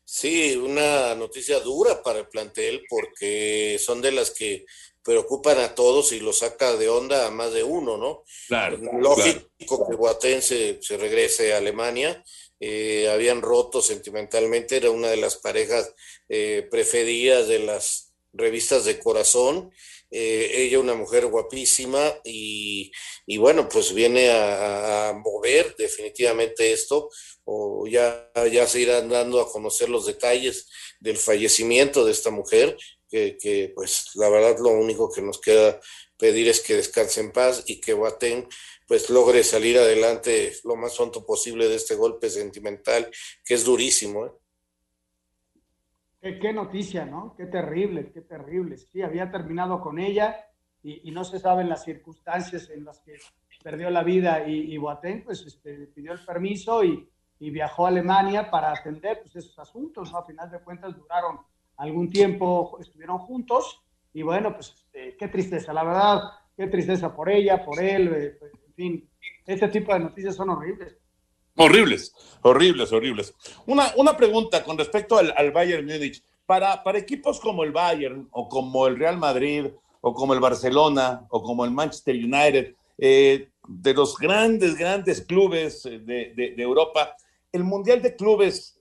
[0.04, 4.64] Sí, una noticia dura para el plantel porque son de las que
[5.08, 8.24] preocupan a todos y lo saca de onda a más de uno, ¿no?
[8.46, 8.76] Claro.
[9.00, 12.22] Lógico que Boateng se, regrese a Alemania.
[12.60, 15.94] Eh, habían roto sentimentalmente, era una de las parejas
[16.28, 19.72] eh, preferidas de las revistas de corazón.
[20.10, 22.92] Eh, ella una mujer guapísima y,
[23.38, 27.08] bueno, pues viene a, mover definitivamente esto
[27.44, 30.68] o ya, ya se irán dando a conocer los detalles
[31.00, 32.76] del fallecimiento de esta mujer,
[33.08, 35.80] que, pues la verdad lo único que nos queda
[36.18, 38.46] pedir es que descanse en paz y que Guatén
[38.86, 43.10] pues logre salir adelante lo más pronto posible de este golpe sentimental
[43.44, 44.26] que es durísimo.
[46.22, 46.38] ¿eh?
[46.40, 47.34] Qué, noticia, ¿no?
[47.36, 48.76] Qué terrible, qué terrible.
[48.78, 50.44] Sí, había terminado con ella
[50.82, 53.18] y, no se saben las circunstancias en las que
[53.62, 57.08] perdió la vida y, y Boateng pues este, pidió el permiso y,
[57.40, 60.12] y viajó a Alemania para atender pues, esos asuntos.
[60.14, 61.40] A final de cuentas duraron
[61.78, 63.80] algún tiempo, estuvieron juntos
[64.12, 66.20] y bueno, pues este, qué tristeza, la verdad,
[66.56, 69.10] qué tristeza por ella, por él, eh, pues, en fin,
[69.46, 70.96] este tipo de noticias son horribles.
[71.56, 73.34] Horribles, horribles, horribles.
[73.66, 76.22] Una, una pregunta con respecto al, al Bayern Múnich.
[76.46, 79.66] Para, para equipos como el Bayern o como el Real Madrid
[80.00, 85.82] o como el Barcelona o como el Manchester United, eh, de los grandes, grandes clubes
[85.82, 87.14] de, de, de Europa,
[87.52, 88.80] ¿el Mundial de Clubes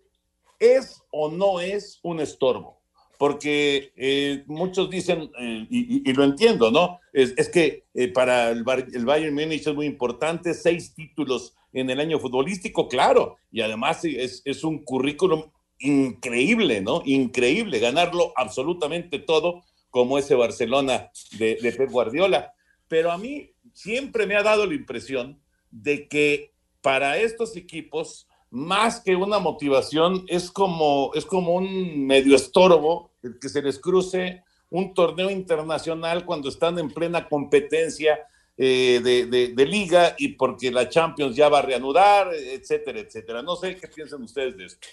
[0.59, 2.76] es o no es un estorbo?
[3.17, 6.99] Porque eh, muchos dicen, eh, y, lo entiendo, ¿no?
[7.13, 11.99] Es, que eh, para el, el, Bayern Múnich es muy importante, seis títulos en el
[11.99, 15.43] año futbolístico, claro, y además es, es un currículum
[15.79, 17.01] increíble, ¿no?
[17.05, 22.53] Increíble, ganarlo absolutamente todo, como ese Barcelona de, de Pep Guardiola.
[22.87, 26.51] Pero a mí siempre me ha dado la impresión de que
[26.81, 33.39] para estos equipos más que una motivación, es como, es como un medio estorbo el
[33.39, 38.19] que se les cruce un torneo internacional cuando están en plena competencia
[38.57, 43.41] eh, de, liga y porque la Champions ya va a reanudar, etcétera, etcétera.
[43.41, 44.87] No sé qué piensan ustedes de esto.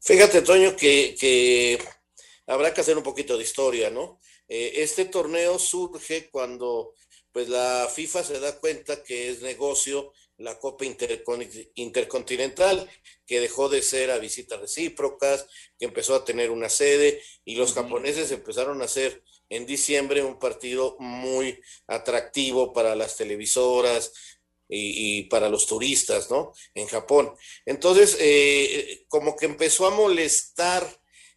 [0.00, 1.78] Fíjate, Toño, que,
[2.46, 4.20] habrá que hacer un poquito de historia, ¿no?
[4.48, 6.92] Eh, este torneo surge cuando
[7.32, 10.84] pues la FIFA se da cuenta que es negocio la Copa
[11.74, 12.90] Intercontinental,
[13.26, 15.46] que dejó de ser a visitas recíprocas,
[15.78, 20.38] que empezó a tener una sede y los japoneses empezaron a hacer en diciembre un
[20.38, 24.12] partido muy atractivo para las televisoras
[24.68, 26.52] y, para los turistas, ¿no?
[26.74, 27.32] En Japón.
[27.64, 30.84] Entonces, eh, como que empezó a molestar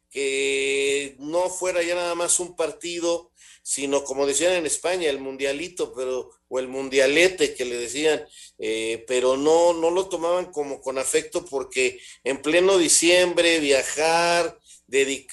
[0.09, 3.31] que no fuera ya nada más un partido
[3.69, 8.25] sino como decían en España, el mundialito, pero, o el mundialete que le decían,
[8.58, 14.58] eh, pero no, no lo tomaban como con afecto porque en pleno diciembre viajar,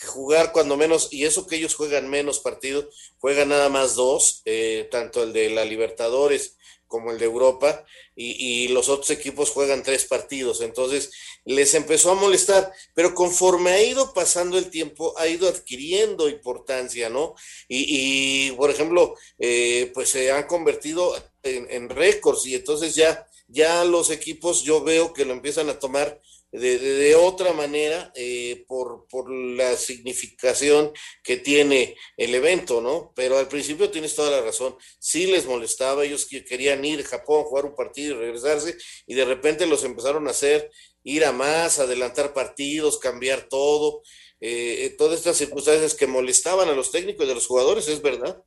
[0.05, 4.87] jugar cuando menos, y eso que ellos juegan menos partidos, juegan nada más dos, eh,
[4.91, 10.05] tanto el de la Libertadores como el de Europa, y, los otros equipos juegan tres
[10.07, 10.61] partidos.
[10.61, 11.11] Entonces
[11.45, 17.09] les empezó a molestar, pero conforme ha ido pasando el tiempo, ha ido adquiriendo importancia,
[17.09, 17.35] ¿no?
[17.69, 24.11] Y, por ejemplo, eh, pues se han convertido en, récords y entonces ya, ya los
[24.11, 26.21] equipos yo veo que lo empiezan a tomar
[26.61, 30.93] de, otra manera eh, por, por, la significación
[31.23, 33.13] que tiene el evento, ¿no?
[33.15, 37.45] Pero al principio tienes toda la razón, sí les molestaba, ellos querían ir a Japón,
[37.45, 38.77] jugar un partido y regresarse,
[39.07, 40.71] y de repente los empezaron a hacer
[41.03, 44.03] ir a más, adelantar partidos, cambiar todo,
[44.41, 48.43] eh, todas estas circunstancias que molestaban a los técnicos y a los jugadores, es verdad.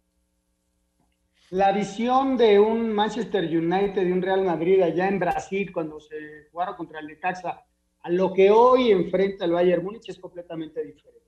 [1.51, 6.47] La visión de un Manchester United, de un Real Madrid allá en Brasil, cuando se
[6.51, 7.65] jugaron contra el Necaxa,
[8.01, 11.19] a lo que hoy enfrenta el Bayern Múnich es completamente diferente.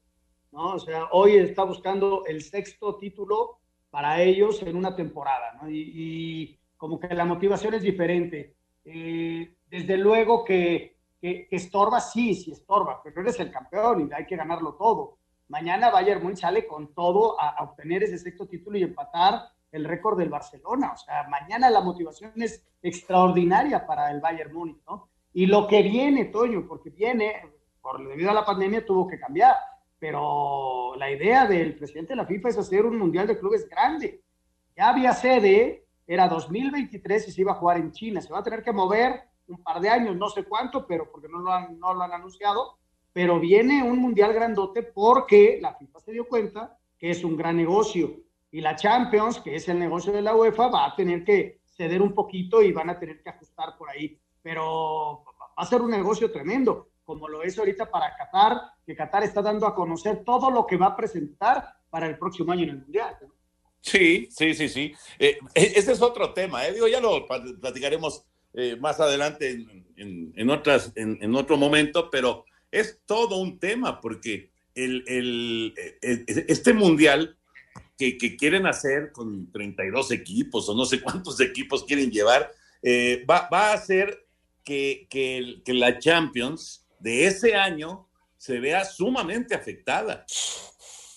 [0.51, 0.73] ¿no?
[0.73, 3.59] O sea, hoy está buscando el sexto título
[3.89, 5.69] para ellos en una temporada, ¿no?
[5.69, 8.55] Y, como que la motivación es diferente.
[8.85, 14.25] Eh, desde luego que, que, estorba, sí, sí estorba, pero eres el campeón y hay
[14.25, 15.19] que ganarlo todo.
[15.49, 20.17] Mañana Bayern Múnich sale con todo a, obtener ese sexto título y empatar el récord
[20.17, 20.93] del Barcelona.
[20.93, 25.09] O sea, mañana la motivación es extraordinaria para el Bayern Múnich, ¿no?
[25.33, 27.41] Y lo que viene, Toño, porque viene,
[27.81, 29.55] por debido a la pandemia tuvo que cambiar
[30.01, 34.23] pero la idea del presidente de la FIFA es hacer un mundial de clubes grande.
[34.75, 38.19] Ya había sede, era 2023 y se iba a jugar en China.
[38.19, 41.27] Se va a tener que mover un par de años, no sé cuánto, pero porque
[41.29, 42.79] no lo han, no lo han anunciado.
[43.13, 47.55] Pero viene un mundial grandote porque la FIFA se dio cuenta que es un gran
[47.55, 48.21] negocio.
[48.49, 52.01] Y la Champions, que es el negocio de la UEFA, va a tener que ceder
[52.01, 54.19] un poquito y van a tener que ajustar por ahí.
[54.41, 59.23] Pero va a ser un negocio tremendo como lo es ahorita para Qatar, que Qatar
[59.23, 62.69] está dando a conocer todo lo que va a presentar para el próximo año en
[62.69, 63.17] el Mundial.
[63.81, 64.93] Sí, sí, sí, sí.
[65.19, 66.73] Eh, e-, ese es otro tema, ¿eh?
[66.73, 67.25] Digo, ya lo
[67.59, 68.23] platicaremos
[68.53, 69.65] eh, más adelante
[69.97, 77.37] en, otras, en, otro momento, pero es todo un tema porque el, el, este mundial
[77.97, 83.25] que, que, quieren hacer con 32 equipos o no sé cuántos equipos quieren llevar, eh,
[83.29, 84.25] va, va, a hacer
[84.63, 88.07] que, que, que la Champions de ese año
[88.37, 90.25] se vea sumamente afectada.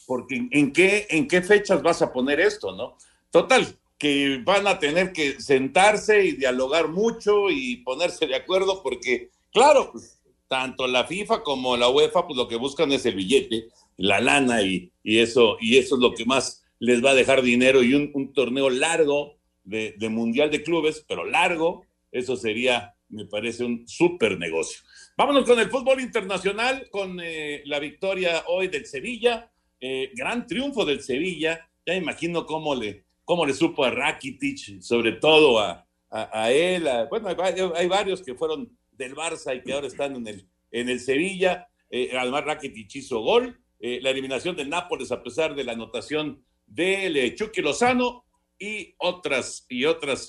[0.06, 2.98] Porque ¿en qué, en qué fechas vas a poner esto, no?
[3.30, 3.66] Total,
[3.98, 9.90] que van a tener que sentarse y dialogar mucho y ponerse de acuerdo porque, claro,
[9.92, 14.20] pues, tanto la FIFA como la UEFA, pues lo que buscan es el billete, la
[14.20, 17.94] lana y, eso, y eso es lo que más les va a dejar dinero y
[17.94, 23.86] un, torneo largo de, de Mundial de Clubes, pero largo, eso sería, me parece, un
[23.86, 24.82] súper negocio.
[25.16, 29.50] Vámonos con el fútbol internacional, con eh, la victoria hoy del Sevilla,
[29.80, 31.68] eh, gran triunfo del Sevilla.
[31.86, 36.88] Ya imagino cómo le, cómo le supo a Rakitic, sobre todo a, a, él.
[37.10, 37.28] bueno,
[37.74, 41.68] hay, varios que fueron del Barça y que ahora están en el, en el Sevilla.
[41.90, 43.60] Eh, además, Rakitic hizo gol.
[43.80, 48.24] la eliminación de Nápoles a pesar de la anotación de Chucky Lozano
[48.64, 50.26] y otras, y otras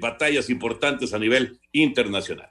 [0.00, 2.50] batallas importantes a nivel internacional.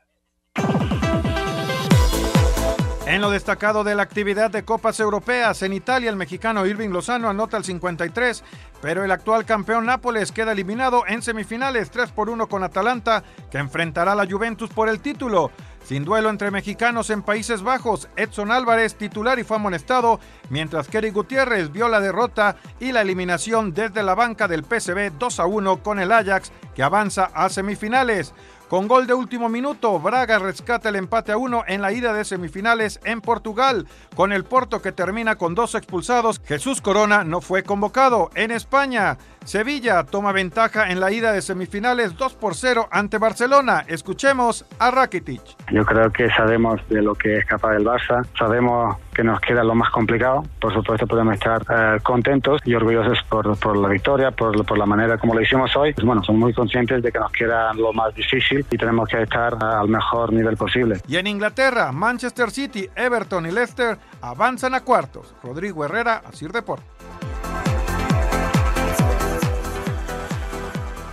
[3.06, 7.30] En lo destacado de la actividad de Copas Europeas, en Italia el mexicano Irving Lozano
[7.30, 8.44] anota el 53,
[8.82, 13.60] pero el actual campeón Nápoles queda eliminado en semifinales 3 por 1 con Atalanta, que
[13.60, 15.52] enfrentará a la Juventus por el título.
[15.86, 20.20] Sin duelo entre mexicanos en Países Bajos, Edson Álvarez titular y fue amonestado,
[20.50, 25.40] mientras Kerry Gutiérrez vio la derrota y la eliminación desde la banca del PSV 2
[25.40, 28.34] a 1 con el Ajax, que avanza a semifinales.
[28.68, 32.26] Con gol de último minuto, Braga rescata el empate a uno en la ida de
[32.26, 33.88] semifinales en Portugal.
[34.16, 38.32] Con el Porto que termina con dos expulsados, Jesús Corona no fue convocado.
[38.34, 43.86] En España, Sevilla toma ventaja en la ida de semifinales 2 por 0 ante Barcelona.
[43.88, 45.42] Escuchemos a Rakitic.
[45.72, 49.64] Yo creo que sabemos de lo que es capaz del Barça, sabemos que nos queda
[49.64, 50.44] lo más complicado.
[50.60, 54.88] Por supuesto podemos estar eh, contentos y orgullosos por, por la victoria, por, por, la
[54.88, 55.94] manera como lo hicimos hoy.
[55.94, 59.22] Pues bueno, somos muy conscientes de que nos queda lo más difícil y tenemos que
[59.22, 61.02] estar al mejor nivel posible.
[61.08, 65.36] Y en Inglaterra, Manchester City, Everton y Leicester avanzan a cuartos.
[65.44, 66.96] Rodrigo Herrera, Asir Deportes.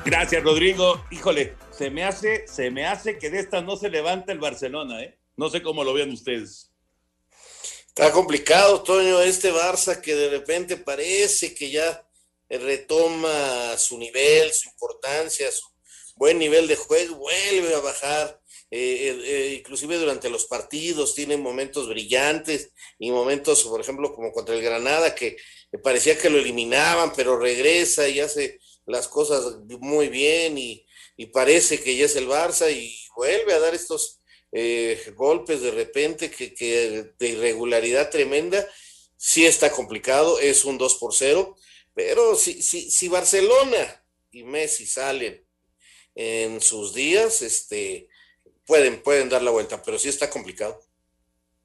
[0.05, 1.05] Gracias, Rodrigo.
[1.12, 5.00] Híjole, se me hace, se me hace que de esta no se levanta el Barcelona,
[5.00, 5.16] ¿eh?
[5.36, 6.72] No sé cómo lo vean ustedes.
[7.86, 12.05] Está complicado, Toño, este Barça que de repente parece que ya
[12.48, 15.68] retoma su nivel, su importancia, su
[16.16, 18.40] buen nivel de juego, vuelve a bajar.
[18.72, 24.55] Eh, eh, inclusive durante los partidos tiene momentos brillantes y momentos, por ejemplo, como contra
[24.55, 25.36] el Granada, que
[25.82, 30.87] parecía que lo eliminaban, pero regresa y hace las cosas muy bien y,
[31.33, 34.18] parece que ya es el Barça y vuelve a dar estos
[34.51, 38.66] eh, golpes de repente que, de irregularidad tremenda.
[39.16, 41.55] Sí está complicado, es un 2 por 0,
[41.95, 45.45] pero si, si, si Barcelona y Messi salen
[46.16, 48.09] en sus días, este,
[48.66, 50.80] pueden, pueden dar la vuelta, pero sí está complicado.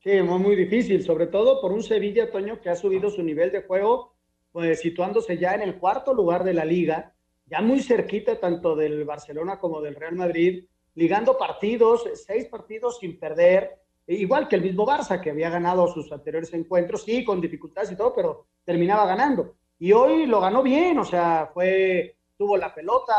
[0.03, 3.51] Sí, muy, muy difícil, sobre todo por un Sevilla, Toño, que ha subido su nivel
[3.51, 4.16] de juego
[4.57, 7.13] pues, situándose ya en el cuarto lugar de la liga,
[7.45, 13.19] ya muy cerquita tanto del Barcelona como del Real Madrid, ligando partidos, seis partidos sin
[13.19, 13.77] perder,
[14.07, 17.95] igual que el mismo Barça, que había ganado sus anteriores encuentros, sí, con dificultades y
[17.95, 19.57] todo, pero terminaba ganando.
[19.77, 23.13] Y hoy lo ganó bien, o sea, fue, tuvo la pelota,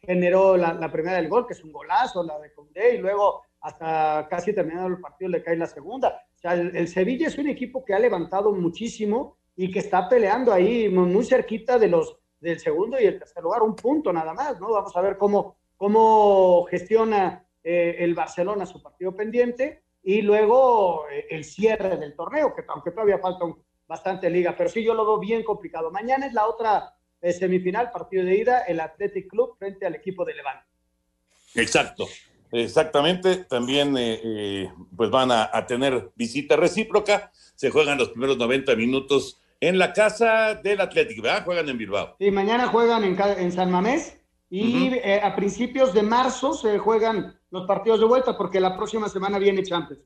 [0.00, 4.26] generó la, primera del gol, que es un golazo, la de Condé, y luego hasta
[4.28, 6.24] casi terminado el partido le cae la segunda.
[6.34, 10.52] O sea, el Sevilla es un equipo que ha levantado muchísimo y que está peleando
[10.52, 14.60] ahí muy cerquita de los del segundo y el tercer lugar, un punto nada más,
[14.60, 14.72] ¿no?
[14.72, 21.28] Vamos a ver cómo, cómo gestiona eh, el Barcelona su partido pendiente y luego eh,
[21.30, 23.44] el cierre del torneo, que aunque todavía falta
[23.86, 25.92] bastante liga, pero sí yo lo veo bien complicado.
[25.92, 30.24] Mañana es la otra eh, semifinal, partido de ida, el Athletic Club frente al equipo
[30.24, 30.66] de Levante.
[31.54, 32.08] Exacto,
[32.50, 33.44] exactamente.
[33.44, 33.94] También
[34.96, 37.30] pues van a, tener visita recíproca.
[37.54, 41.44] Se juegan los primeros 90 minutos en la casa del Atlético, ¿verdad?
[41.44, 42.16] Juegan en Bilbao.
[42.18, 44.18] Sí, mañana juegan en, en San Mamés
[44.50, 49.08] y eh, a principios de marzo se juegan los partidos de vuelta porque la próxima
[49.08, 50.02] semana viene Champions.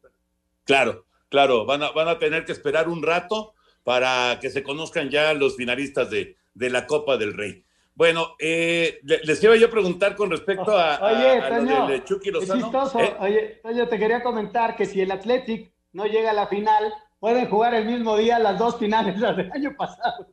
[0.65, 5.09] Claro, claro, van a, van a tener que esperar un rato para que se conozcan
[5.09, 7.65] ya los finalistas de, de la Copa del Rey.
[7.95, 12.31] Bueno, eh, les iba yo a preguntar con respecto a, oye, a, Toño, de Chucky
[12.31, 12.71] Lozano.
[13.01, 13.17] ¿eh?
[13.21, 17.49] Oye, Toño, te quería comentar que si el Athletic no llega a la final, pueden
[17.49, 20.29] jugar el mismo día las dos finales, las del año pasado.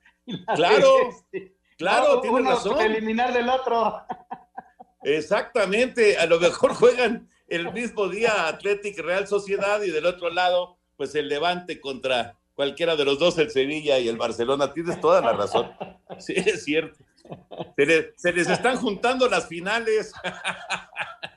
[0.55, 2.81] Claro, este, claro, tiene razón.
[2.81, 4.01] Eliminar del otro.
[5.03, 10.77] Exactamente, a lo mejor juegan el mismo día Athletic Real Sociedad y del otro lado,
[10.95, 14.73] pues el Levante contra cualquiera de los dos, el Sevilla y el Barcelona.
[14.73, 15.71] Tienes toda la razón.
[16.19, 17.03] Sí, es cierto.
[17.75, 20.13] Se, se les están juntando las finales.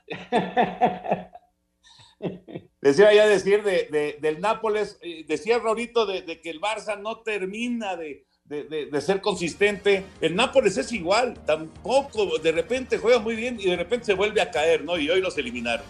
[2.81, 7.95] Decía ya decir de, del Nápoles, eh, decía Raurito de, que el Barça no termina
[7.95, 10.03] de, de, ser consistente.
[10.21, 14.41] El Nápoles es igual, tampoco, de repente juega muy bien y de repente se vuelve
[14.41, 14.97] a caer, ¿no?
[14.97, 15.85] Y hoy los eliminaron.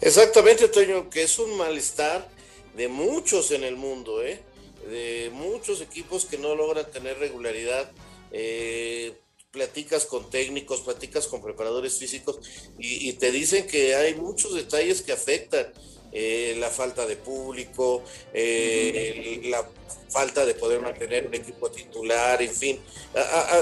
[0.00, 2.28] Exactamente, Toño, que es un malestar
[2.76, 4.40] de muchos en el mundo, ¿eh?
[4.88, 7.90] De muchos equipos que no logran tener regularidad.
[8.30, 9.18] Eh,
[9.50, 12.38] platicas con técnicos, platicas con preparadores físicos
[12.78, 15.66] y, te dicen que hay muchos detalles que afectan.
[16.10, 19.62] Eh, la falta de público, eh, la
[20.08, 22.80] falta de poder mantener un equipo titular, en fin,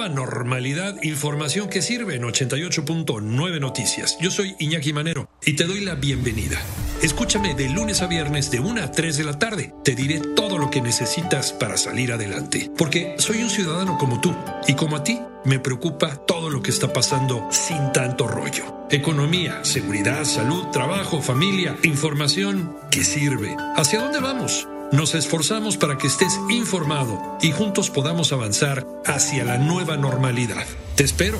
[0.08, 4.16] Normalidad, información que sirve en 88.9 Noticias.
[4.20, 6.58] Yo soy Iñaki Manero y te doy la bienvenida.
[7.02, 9.72] Escúchame de lunes a viernes de 1 a 3 de la tarde.
[9.84, 12.70] Te diré todo lo que necesitas para salir adelante.
[12.76, 14.34] Porque soy un ciudadano como tú
[14.66, 18.86] y como a ti me preocupa todo lo que está pasando sin tanto rollo.
[18.90, 23.56] Economía, seguridad, salud, trabajo, familia, información que sirve.
[23.76, 24.66] ¿Hacia dónde vamos?
[24.92, 30.64] Nos esforzamos para que estés informado y juntos podamos avanzar hacia la nueva normalidad.
[30.94, 31.38] Te espero.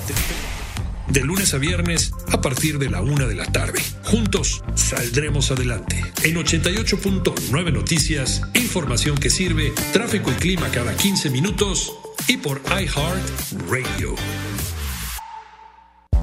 [1.07, 3.81] De lunes a viernes a partir de la una de la tarde.
[4.03, 6.03] Juntos saldremos adelante.
[6.25, 11.93] En 88.9 Noticias, información que sirve, tráfico y clima cada 15 minutos
[12.27, 13.23] y por iHeart
[13.71, 14.17] Radio.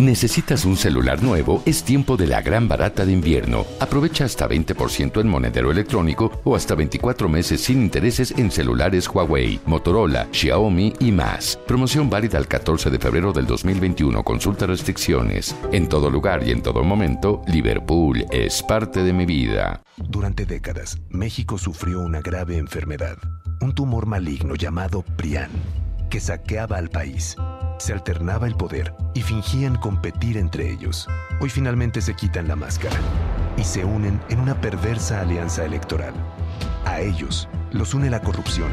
[0.04, 1.64] ¿Necesitas un celular nuevo?
[1.66, 3.66] Es tiempo de la gran barata de invierno.
[3.80, 9.62] Aprovecha hasta 20% en monedero electrónico o hasta 24 meses sin intereses en celulares Huawei,
[9.66, 11.58] Motorola, Xiaomi y más.
[11.66, 14.24] Promoción válida el 14 de febrero del 2021.
[14.26, 15.56] Consulta restricciones.
[15.72, 19.84] En todo lugar y en todo momento, Liverpool es parte de mi vida.
[19.96, 23.18] Durante décadas, México sufrió una grave enfermedad,
[23.62, 25.52] un tumor maligno llamado Prián,
[26.14, 27.36] que saqueaba al país
[27.80, 31.08] se alternaba el poder y fingían competir entre ellos.
[31.40, 32.96] Hoy finalmente se quitan la máscara
[33.58, 36.14] y se unen en una perversa alianza electoral.
[36.86, 38.72] A ellos los une la corrupción,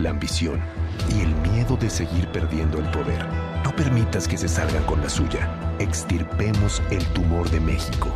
[0.00, 0.60] la ambición
[1.08, 3.28] y el miedo de seguir perdiendo el poder.
[3.62, 5.48] No permitas que se salgan con la suya.
[5.78, 8.08] Extirpemos el tumor de México.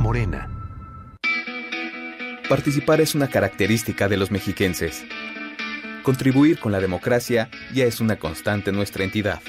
[0.00, 0.50] Morena.
[2.48, 5.04] Participar es una característica de los mexiquenses.
[6.06, 9.40] Contribuir con la democracia ya es una constante en nuestra entidad.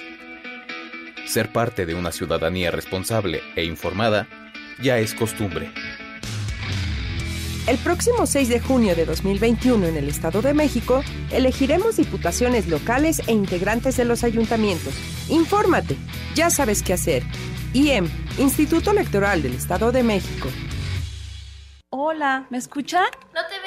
[1.28, 4.28] Ser parte de una ciudadanía responsable e informada
[4.82, 5.72] ya es costumbre.
[7.68, 13.22] El próximo 6 de junio de 2021 en el Estado de México elegiremos diputaciones locales
[13.28, 14.96] e integrantes de los ayuntamientos.
[15.30, 15.96] Infórmate,
[16.34, 17.22] ya sabes qué hacer.
[17.74, 20.50] IEM, Instituto Electoral del Estado de México.
[21.92, 23.06] Hola, ¿me escuchan?
[23.36, 23.67] No te veo.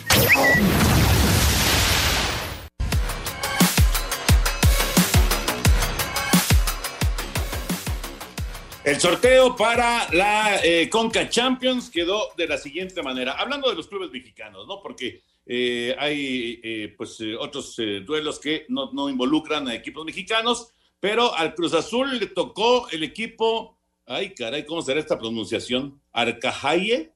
[8.83, 13.33] El sorteo para la eh, Conca Champions quedó de la siguiente manera.
[13.39, 14.83] Hablando de los clubes mexicanos, ¿no?
[14.83, 20.69] Porque eh, hay eh, pues otros duelos que no, no, involucran a equipos mexicanos,
[21.01, 23.77] pero al Cruz Azul le tocó el equipo,
[24.07, 26.01] ay caray, ¿cómo será esta pronunciación?
[26.13, 27.13] Arcajaye,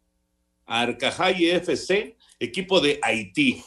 [0.67, 3.63] Arcajaye FC, equipo de Haití.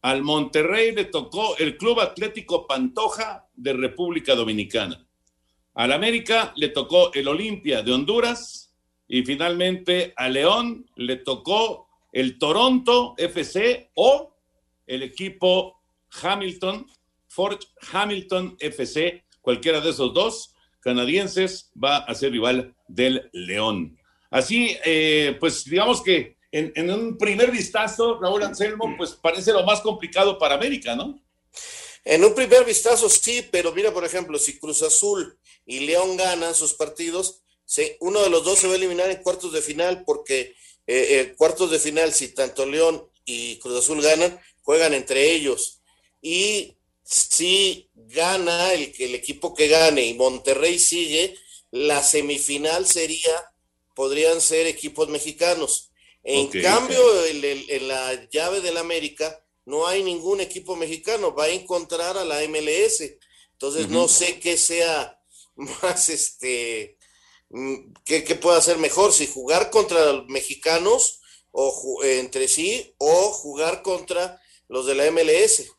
[0.00, 5.04] Al Monterrey le tocó el Club Atlético Pantoja de República Dominicana.
[5.74, 8.72] Al América le tocó el Olimpia de Honduras
[9.08, 14.34] y finalmente a León le tocó el Toronto FC o
[14.86, 15.80] el equipo
[16.22, 16.86] Hamilton,
[17.26, 23.98] Fort Hamilton FC, cualquiera de esos dos canadienses va a ser rival del León.
[24.30, 29.64] Así, eh, pues digamos que en, en, un primer vistazo, Raúl Anselmo, pues parece lo
[29.64, 31.20] más complicado para América, ¿no?
[32.04, 36.54] En un primer vistazo sí, pero mira, por ejemplo, si Cruz Azul y León ganan
[36.54, 37.42] sus partidos,
[38.00, 40.54] uno de los dos se va a eliminar en cuartos de final porque
[40.88, 45.80] eh, eh, cuartos de final, si tanto León y Cruz Azul ganan, juegan entre ellos.
[46.20, 51.36] Y si gana el, el equipo que gane y Monterrey sigue,
[51.70, 53.36] la semifinal sería,
[53.94, 55.90] podrían ser equipos mexicanos.
[56.24, 61.44] En cambio, en, el- en la llave del América no hay ningún equipo mexicano, va
[61.44, 63.02] a encontrar a la MLS.
[63.52, 65.18] Entonces no sé qué sea
[65.56, 66.97] más este
[68.04, 71.20] qué, qué pueda ser mejor, si jugar contra los mexicanos
[71.50, 75.72] o eh, entre sí o jugar contra los de la MLS.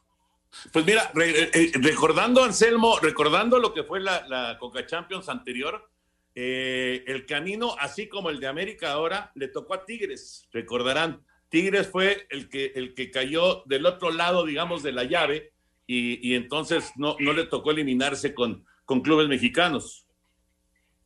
[0.73, 5.87] Pues mira, re- eh, recordando, Anselmo, recordando lo que fue la, la Conca Champions anterior,
[6.33, 11.23] eh, el camino, así como el de América ahora, le tocó a Tigres, recordarán.
[11.49, 15.53] Tigres fue el que, el que cayó del otro lado, digamos, de la llave,
[15.85, 20.05] y, y entonces no, no le tocó eliminarse con, con clubes mexicanos.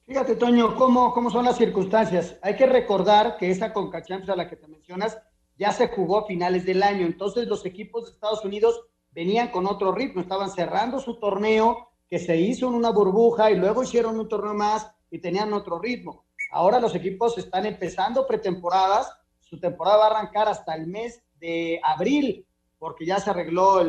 [0.06, 2.38] Fíjate, Toño, cómo, cómo son las circunstancias.
[2.41, 5.18] Hay que recordar que esa Conca Champions a la que te mencionas
[5.58, 7.06] ya se jugó a finales del año.
[7.06, 8.82] Entonces, los equipos de Estados Unidos
[9.12, 13.56] venían con otro ritmo, estaban cerrando su torneo que se hizo en una burbuja y
[13.56, 16.26] luego hicieron un torneo más y tenían otro ritmo.
[16.51, 21.80] Ahora los equipos están empezando pretemporadas, su temporada va a arrancar hasta el mes de
[21.82, 22.45] abril,
[22.78, 23.80] porque ya se arregló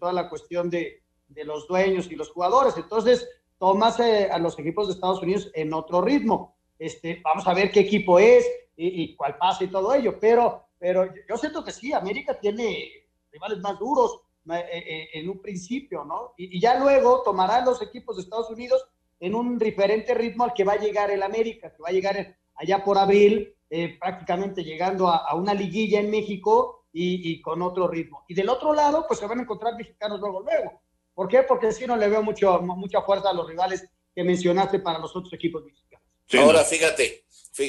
[0.00, 2.76] toda la cuestión de, de los dueños y los jugadores.
[2.76, 3.28] Entonces,
[3.62, 6.56] tomas eh, a los equipos de Estados Unidos en otro ritmo.
[6.80, 8.44] Este, vamos a ver qué equipo es
[8.76, 12.88] y, cuál pasa y todo ello, pero, pero yo siento que sí, América tiene
[13.30, 16.34] rivales más duros eh, eh, en un principio, ¿no?
[16.36, 18.84] Y, ya luego tomarán los equipos de Estados Unidos
[19.20, 22.36] en un diferente ritmo al que va a llegar el América, que va a llegar
[22.56, 27.86] allá por abril, eh, prácticamente llegando a, una liguilla en México y, y con otro
[27.86, 28.24] ritmo.
[28.26, 30.82] Y del otro lado, pues se van a encontrar mexicanos luego, luego.
[31.14, 31.42] ¿Por qué?
[31.42, 33.84] Porque sí no le veo mucho, mucha fuerza a los rivales
[34.14, 36.06] que mencionaste para los otros equipos mexicanos.
[36.38, 37.24] Ahora, fíjate,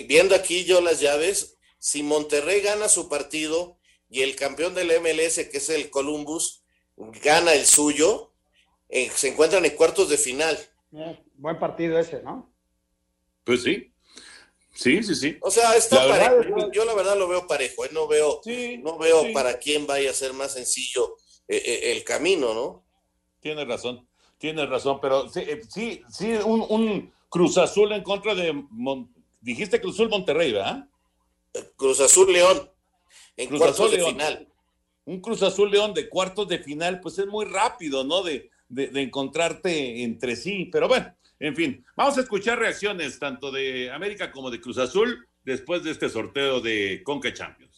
[0.08, 3.78] viendo aquí yo las llaves, si Monterrey gana su partido
[4.10, 6.64] y el campeón del MLS, que es el Columbus,
[6.96, 8.34] gana el suyo,
[8.88, 10.58] eh, se encuentran en cuartos de final.
[10.94, 12.54] Eh, buen partido ese, ¿no?
[13.44, 13.92] Pues sí.
[14.76, 15.38] Sí, sí, sí.
[15.42, 16.72] O sea, está parejo.
[16.72, 17.86] Yo, la verdad lo veo parejo.
[17.86, 17.90] ¿eh?
[17.92, 18.42] No veo,
[18.82, 21.18] no veo para quién vaya a ser más sencillo
[21.48, 22.83] el camino, ¿no?
[23.44, 28.64] Tienes razón, tienes razón, pero sí, sí, un, Cruz Azul en contra de.
[29.42, 30.88] dijiste Cruz Azul Monterrey, ¿verdad?
[31.76, 32.72] Cruz Azul León.
[33.36, 34.48] En cuartos de final.
[35.04, 38.24] Un Cruz Azul León de cuartos de final, pues es muy rápido, ¿no?
[38.24, 40.70] De, de encontrarte entre sí.
[40.72, 45.28] Pero bueno, en fin, vamos a escuchar reacciones tanto de América como de Cruz Azul
[45.44, 47.73] después de este sorteo de Conca Champions.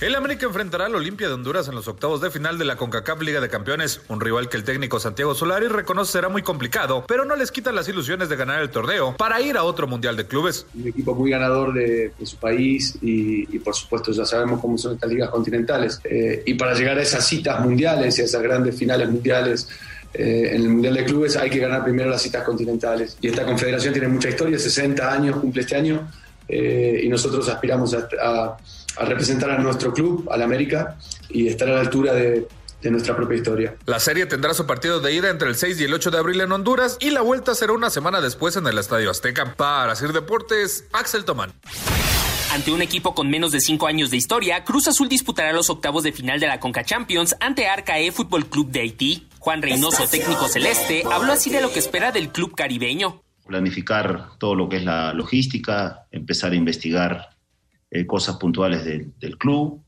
[0.00, 3.20] El América enfrentará al Olimpia de Honduras en los octavos de final de la CONCACAF
[3.20, 7.24] Liga de Campeones, un rival que el técnico Santiago Solari reconoce será muy complicado, pero
[7.24, 10.24] no les quita las ilusiones de ganar el torneo para ir a otro Mundial de
[10.24, 10.66] Clubes.
[10.72, 15.10] Un equipo muy ganador de, su país y, por supuesto ya sabemos cómo son estas
[15.10, 16.00] ligas continentales.
[16.04, 19.68] Eh, y para llegar a esas citas mundiales y a esas grandes finales mundiales,
[20.14, 23.18] eh, en el Mundial de Clubes hay que ganar primero las citas continentales.
[23.20, 26.08] Y esta confederación tiene mucha historia, 60 años cumple este año,
[26.48, 28.56] eh, y nosotros aspiramos a,
[29.04, 32.48] representar a nuestro club, al América, y estar a la altura de,
[32.82, 33.76] de nuestra propia historia.
[33.86, 36.40] La serie tendrá su partido de ida entre el 6 y el 8 de abril
[36.40, 39.54] en Honduras y la vuelta será una semana después en el Estadio Azteca.
[39.56, 41.52] Para Sir Deportes, Axel Tomán.
[42.52, 46.02] Ante un equipo con menos de cinco años de historia, Cruz Azul disputará los octavos
[46.02, 49.28] de final de la Conca Champions ante Arcae Fútbol Club de Haití.
[49.38, 53.22] Juan Reynoso, técnico celeste, habló así de lo que espera del club caribeño.
[53.46, 57.30] Planificar todo lo que es la logística, empezar a investigar
[57.90, 59.82] eh, cosas puntuales del club,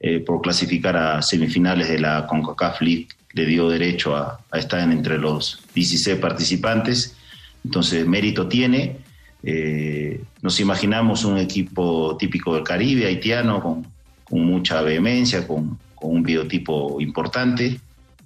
[0.00, 4.80] eh, por clasificar a semifinales de la CONCACAF League le dio derecho a, a estar
[4.90, 7.16] entre los 16 participantes,
[7.64, 8.96] entonces mérito tiene.
[9.42, 13.86] Eh, nos imaginamos un equipo típico del Caribe, haitiano, con,
[14.30, 17.80] mucha vehemencia, con, un biotipo importante,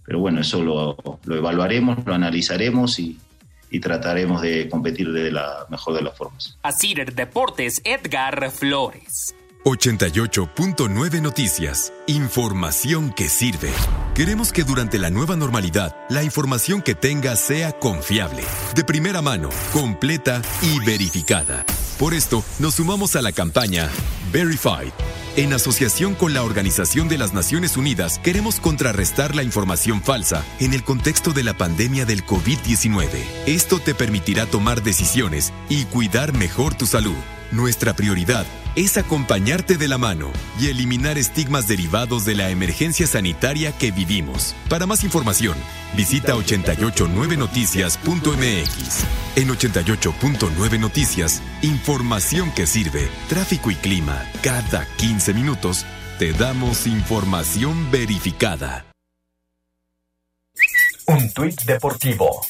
[0.04, 3.18] pero bueno, eso lo, evaluaremos, lo analizaremos y,
[3.72, 6.58] y, trataremos de competir de la mejor de las formas.
[6.62, 9.34] Así Deportes, Edgar Flores.
[9.64, 11.92] 88.9 Noticias.
[12.08, 13.70] Información que sirve.
[14.14, 18.42] Queremos que durante la nueva normalidad la información que tengas sea confiable,
[18.74, 21.64] de primera mano, completa y verificada.
[21.98, 23.88] Por esto, nos sumamos a la campaña
[24.32, 24.92] Verified.
[25.36, 30.74] En asociación con la Organización de las Naciones Unidas, queremos contrarrestar la información falsa en
[30.74, 33.08] el contexto de la pandemia del COVID-19.
[33.46, 37.14] Esto te permitirá tomar decisiones y cuidar mejor tu salud.
[37.52, 38.44] Nuestra prioridad
[38.76, 44.54] es acompañarte de la mano y eliminar estigmas derivados de la emergencia sanitaria que vivimos.
[44.70, 45.58] Para más información,
[45.94, 49.04] visita 889noticias.mx.
[49.36, 54.24] En 88.9 Noticias, información que sirve, tráfico y clima.
[54.42, 55.84] Cada 15 minutos
[56.18, 58.86] te damos información verificada.
[61.06, 62.40] Un tuit deportivo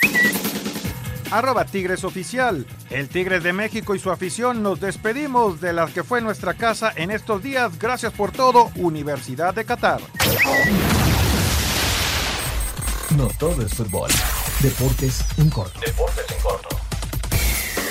[1.33, 2.67] arroba Tigres Oficial.
[2.91, 6.93] El Tigres de México y su afición nos despedimos de la que fue nuestra casa
[6.95, 7.79] en estos días.
[7.79, 10.01] Gracias por todo, Universidad de Qatar.
[13.17, 14.11] No todo es fútbol.
[14.61, 15.81] Deportes en corto.
[15.81, 16.82] Deportes en corto.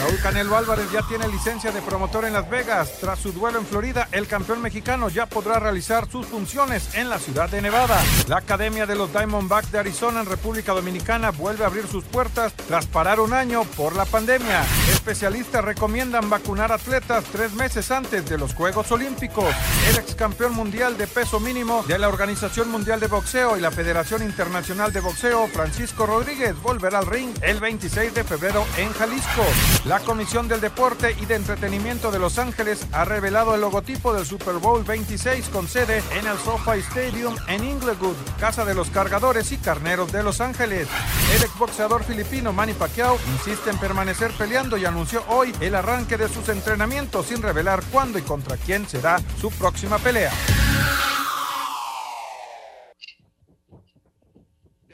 [0.02, 2.94] Raúl Canelo Álvarez ya tiene licencia de promotor en Las Vegas.
[3.00, 7.20] Tras su duelo en Florida, el campeón mexicano ya podrá realizar sus funciones en la
[7.20, 8.02] ciudad de Nevada.
[8.28, 12.52] La Academia de los Diamondbacks de Arizona en República Dominicana vuelve a abrir sus puertas
[12.68, 14.64] tras parar un año por la pandemia.
[14.92, 19.54] Especialistas recomiendan vacunar atletas tres meses antes de los Juegos Olímpicos.
[19.90, 23.70] El ex campeón mundial de peso mínimo de la Organización Mundial de Boxeo y la
[23.70, 29.44] Federación Internacional de Boxeo, Francisco Rodríguez, volverá al ring el 26 de febrero en Jalisco.
[29.92, 34.26] La Comisión del Deporte y de Entretenimiento de Los Ángeles ha revelado el logotipo del
[34.26, 39.52] Super Bowl 26 con sede en el SoFi Stadium en Inglewood, casa de los cargadores
[39.52, 40.88] y carneros de Los Ángeles.
[41.36, 46.30] El exboxeador filipino Manny Pacquiao insiste en permanecer peleando y anunció hoy el arranque de
[46.30, 50.32] sus entrenamientos sin revelar cuándo y contra quién será su próxima pelea.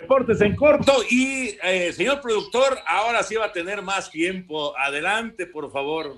[0.08, 4.74] Deportes en corto y eh, señor productor, ahora sí va a tener más tiempo.
[4.78, 6.18] Adelante, por favor.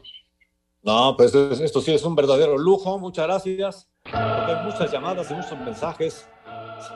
[0.83, 2.99] No, pues esto sí es un verdadero lujo.
[2.99, 3.89] Muchas gracias.
[4.03, 6.29] hay muchas llamadas y muchos mensajes.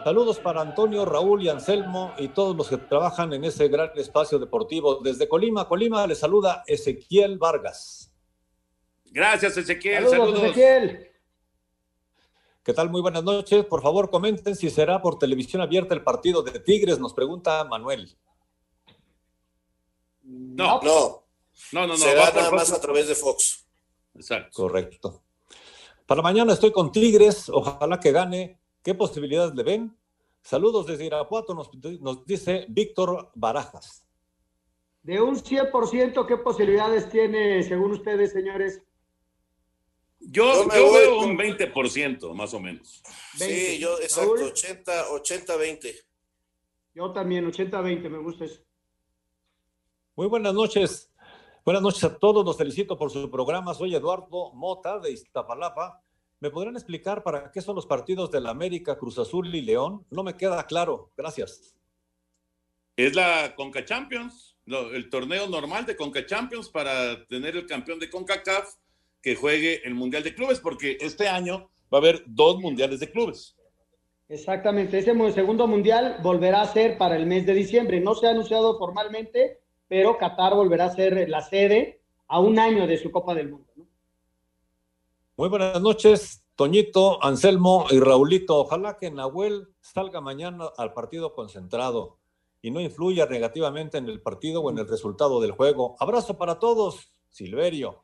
[0.04, 4.38] Saludos para Antonio, Raúl y Anselmo y todos los que trabajan en ese gran espacio
[4.38, 5.00] deportivo.
[5.04, 8.14] Desde Colima, Colima, le saluda Ezequiel Vargas.
[9.06, 10.08] Gracias, Ezequiel.
[10.08, 10.44] Saludos.
[10.44, 11.10] Ezequiel.
[12.64, 12.89] ¿Qué tal?
[12.89, 13.66] Muy buenas noches.
[13.66, 18.16] Por favor, comenten si será por televisión abierta el partido de Tigres, nos pregunta Manuel.
[20.24, 21.24] No, no.
[21.74, 23.68] No, no, Será nada más a través de Fox.
[24.16, 24.49] Exacto.
[24.55, 25.24] Correcto.
[26.05, 27.49] Para mañana estoy con Tigres.
[27.49, 28.61] Ojalá que gane.
[28.82, 29.97] ¿Qué posibilidades le ven?
[30.41, 34.05] Saludos desde Irapuato, nos, nos dice Víctor Barajas.
[35.01, 38.82] De un 100%, ¿qué posibilidades tiene, según ustedes, señores?
[40.26, 43.04] Yo, yo veo un 20%, más o menos.
[43.36, 45.96] Sí, yo, exacto, 80, 80, 20.
[46.96, 48.62] Yo también, 80, 20, me gusta eso.
[50.16, 51.12] Muy buenas noches.
[51.66, 52.46] Buenas noches a todos.
[52.46, 53.74] Los felicito por su programa.
[53.74, 56.04] Soy Eduardo Mota de Iztapalapa.
[56.40, 60.06] ¿Me podrían explicar para qué son los partidos de la América, Cruz Azul y León?
[60.10, 61.12] No me queda claro.
[61.18, 61.76] Gracias.
[62.96, 68.10] Es la Conca Champions, el torneo normal de Conca Champions para tener el campeón de
[68.10, 68.76] CONCACAF
[69.24, 73.10] que juegue el Mundial de Clubes, porque este año va a haber dos Mundiales de
[73.10, 73.56] Clubes.
[74.28, 78.02] Exactamente, ese segundo Mundial volverá a ser para el mes de diciembre.
[78.02, 82.86] No se ha anunciado formalmente, pero Qatar volverá a ser la sede a un año
[82.86, 83.68] de su Copa del Mundo.
[85.38, 88.60] Muy buenas noches, Toñito, Anselmo y Raulito.
[88.60, 92.18] Ojalá que Nahuel salga mañana al partido concentrado
[92.62, 95.96] y no influya negativamente en el partido o en el resultado del juego.
[96.00, 98.04] Abrazo para todos, Silverio.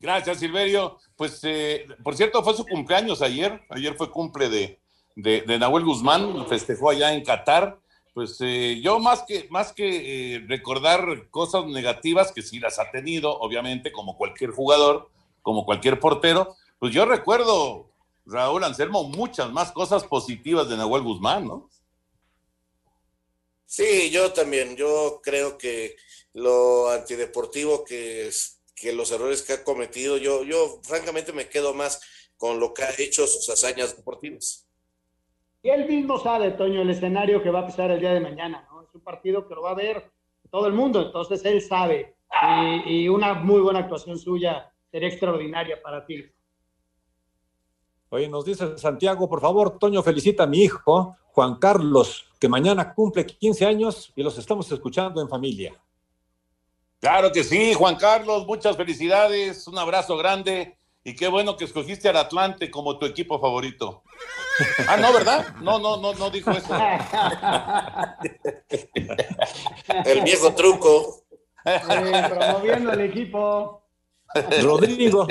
[0.00, 0.98] Gracias, Silverio.
[1.16, 3.60] Pues, eh, por cierto, fue su cumpleaños ayer.
[3.70, 4.78] Ayer fue cumple de,
[5.16, 7.78] de, Nahuel Guzmán, festejó allá en Qatar.
[8.12, 12.90] Pues eh, yo más que, más que eh, recordar cosas negativas, que sí las ha
[12.90, 15.10] tenido, obviamente, como cualquier jugador,
[15.42, 17.90] como cualquier portero, pues yo recuerdo,
[18.26, 21.70] Raúl Anselmo, muchas más cosas positivas de Nahuel Guzmán, ¿no?
[23.66, 24.76] Sí, yo también.
[24.76, 25.96] Yo creo que
[26.34, 31.74] lo antideportivo que es que los errores que ha cometido, yo, yo francamente me quedo
[31.74, 32.00] más
[32.36, 34.66] con lo que ha hecho sus hazañas deportivas.
[35.62, 38.68] Y él mismo sabe, Toño, el escenario que va a pisar el día de mañana,
[38.70, 38.82] ¿no?
[38.82, 40.10] Es un partido que lo va a ver
[40.50, 42.16] todo el mundo, entonces él sabe.
[42.86, 46.24] Y, una muy buena actuación suya sería extraordinaria para ti.
[48.10, 52.92] Oye, nos dice Santiago, por favor, Toño, felicita a mi hijo, Juan Carlos, que mañana
[52.92, 55.80] cumple 15 años y los estamos escuchando en familia.
[57.04, 62.08] Claro que sí, Juan Carlos, muchas felicidades, un abrazo grande y qué bueno que escogiste
[62.08, 64.02] al Atlante como tu equipo favorito.
[64.88, 65.56] Ah, no, ¿verdad?
[65.60, 66.72] No, no, no, no dijo eso.
[70.04, 71.24] El viejo truco.
[71.64, 73.82] promoviendo el equipo.
[74.62, 75.26] Rodrigo,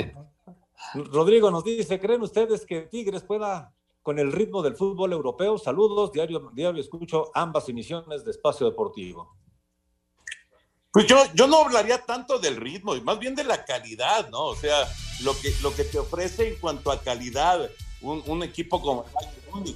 [0.92, 3.72] Rodrigo nos dice, ¿creen ustedes que Tigres pueda
[4.02, 5.56] con el ritmo del fútbol europeo?
[5.56, 9.38] Saludos, diario, diario escucho ambas emisiones de Espacio Deportivo.
[10.94, 14.44] Pues yo, yo no hablaría tanto del ritmo, más bien de la calidad, ¿no?
[14.44, 14.88] O sea,
[15.22, 17.68] lo que, lo que te ofrece en cuanto a calidad
[18.00, 19.04] un, equipo como
[19.64, 19.74] el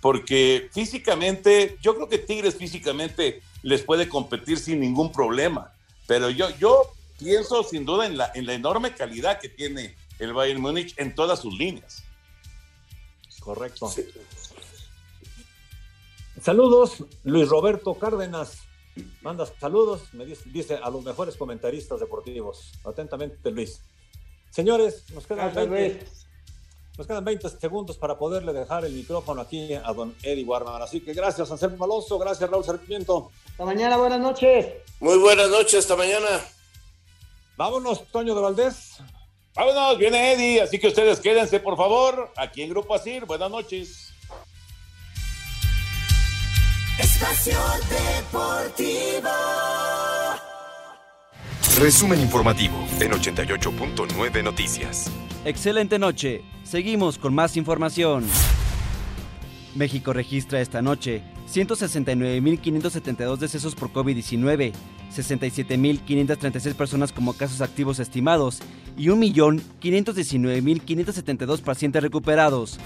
[0.00, 5.72] Porque físicamente, yo creo que Tigres físicamente les puede competir sin ningún problema.
[6.06, 10.32] Pero yo, yo pienso sin duda en la, en la enorme calidad que tiene el
[10.32, 12.04] Bayern Múnich en todas sus líneas.
[13.40, 13.92] Correcto.
[16.40, 18.58] Saludos, Luis Roberto Cárdenas.
[19.22, 22.72] Manda saludos, me dice, a los mejores comentaristas deportivos.
[22.84, 23.80] Atentamente, Luis.
[24.50, 26.06] Señores, nos quedan, 20,
[26.98, 30.82] nos quedan 20 segundos para poderle dejar el micrófono aquí a don Eddie Warman.
[30.82, 33.30] Así que gracias, Anselmo Alonso, gracias, Raúl Sarmiento.
[33.52, 34.66] Hasta mañana, buenas noches.
[35.00, 36.28] Muy buenas noches, hasta mañana.
[37.56, 38.98] Vámonos, Toño de Valdés.
[39.54, 43.24] Vámonos, viene Eddie, así que ustedes quédense, por favor, aquí en Grupo Asir.
[43.24, 44.11] Buenas noches.
[46.98, 47.56] Espacio
[47.88, 49.30] Deportivo.
[51.80, 55.10] Resumen informativo en 88.9 Noticias.
[55.46, 56.44] Excelente noche.
[56.64, 58.26] Seguimos con más información.
[59.74, 64.74] México registra esta noche 169.572 decesos por COVID-19,
[65.10, 68.58] 67.536 personas como casos activos estimados
[68.98, 72.78] y 1.519.572 pacientes recuperados.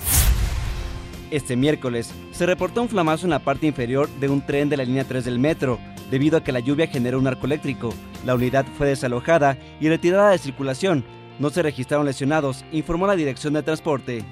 [1.31, 4.85] Este miércoles se reportó un flamazo en la parte inferior de un tren de la
[4.85, 5.79] línea 3 del metro,
[6.11, 7.93] debido a que la lluvia generó un arco eléctrico.
[8.25, 11.05] La unidad fue desalojada y retirada de circulación.
[11.41, 14.25] No se registraron lesionados, informó la Dirección de Transporte.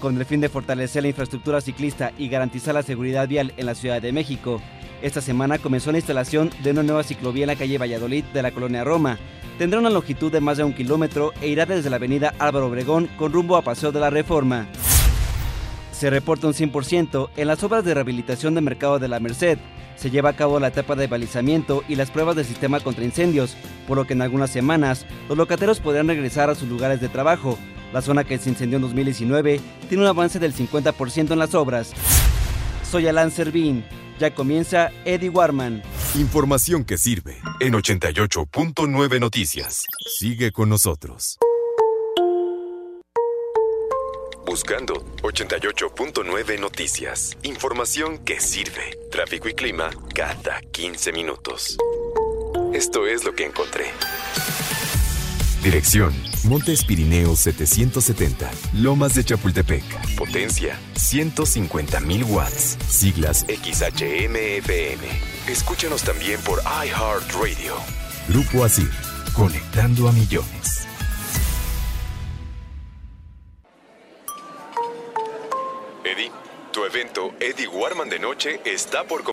[0.00, 3.74] Con el fin de fortalecer la infraestructura ciclista y garantizar la seguridad vial en la
[3.74, 4.60] Ciudad de México,
[5.02, 8.52] esta semana comenzó la instalación de una nueva ciclovía en la calle Valladolid de la
[8.52, 9.18] colonia Roma.
[9.58, 13.08] Tendrá una longitud de más de un kilómetro e irá desde la avenida Álvaro Obregón
[13.18, 14.66] con rumbo a Paseo de la Reforma.
[15.94, 19.58] Se reporta un 100% en las obras de rehabilitación del mercado de la Merced.
[19.96, 23.56] Se lleva a cabo la etapa de balizamiento y las pruebas del sistema contra incendios,
[23.86, 27.58] por lo que en algunas semanas los locateros podrán regresar a sus lugares de trabajo.
[27.92, 31.92] La zona que se incendió en 2019 tiene un avance del 50% en las obras.
[32.90, 33.84] Soy Alan Servín.
[34.18, 35.82] Ya comienza Eddie Warman.
[36.16, 39.84] Información que sirve en 88.9 Noticias.
[40.18, 41.38] Sigue con nosotros.
[44.46, 47.36] Buscando 88.9 Noticias.
[47.42, 48.98] Información que sirve.
[49.10, 51.78] tráfico y clima cada 15 minutos.
[52.74, 53.86] Esto es lo que encontré.
[55.62, 56.12] Dirección:
[56.44, 59.82] Montes Pirineos 770, Lomas de Chapultepec.
[60.16, 62.76] Potencia: 150.000 watts.
[62.88, 65.08] Siglas XHMFM.
[65.48, 67.76] Escúchanos también por iHeartRadio.
[68.28, 68.90] Grupo Asir,
[69.34, 70.73] conectando a millones.
[76.04, 76.30] Eddie,
[76.70, 79.24] tu evento Eddie Warman de noche está por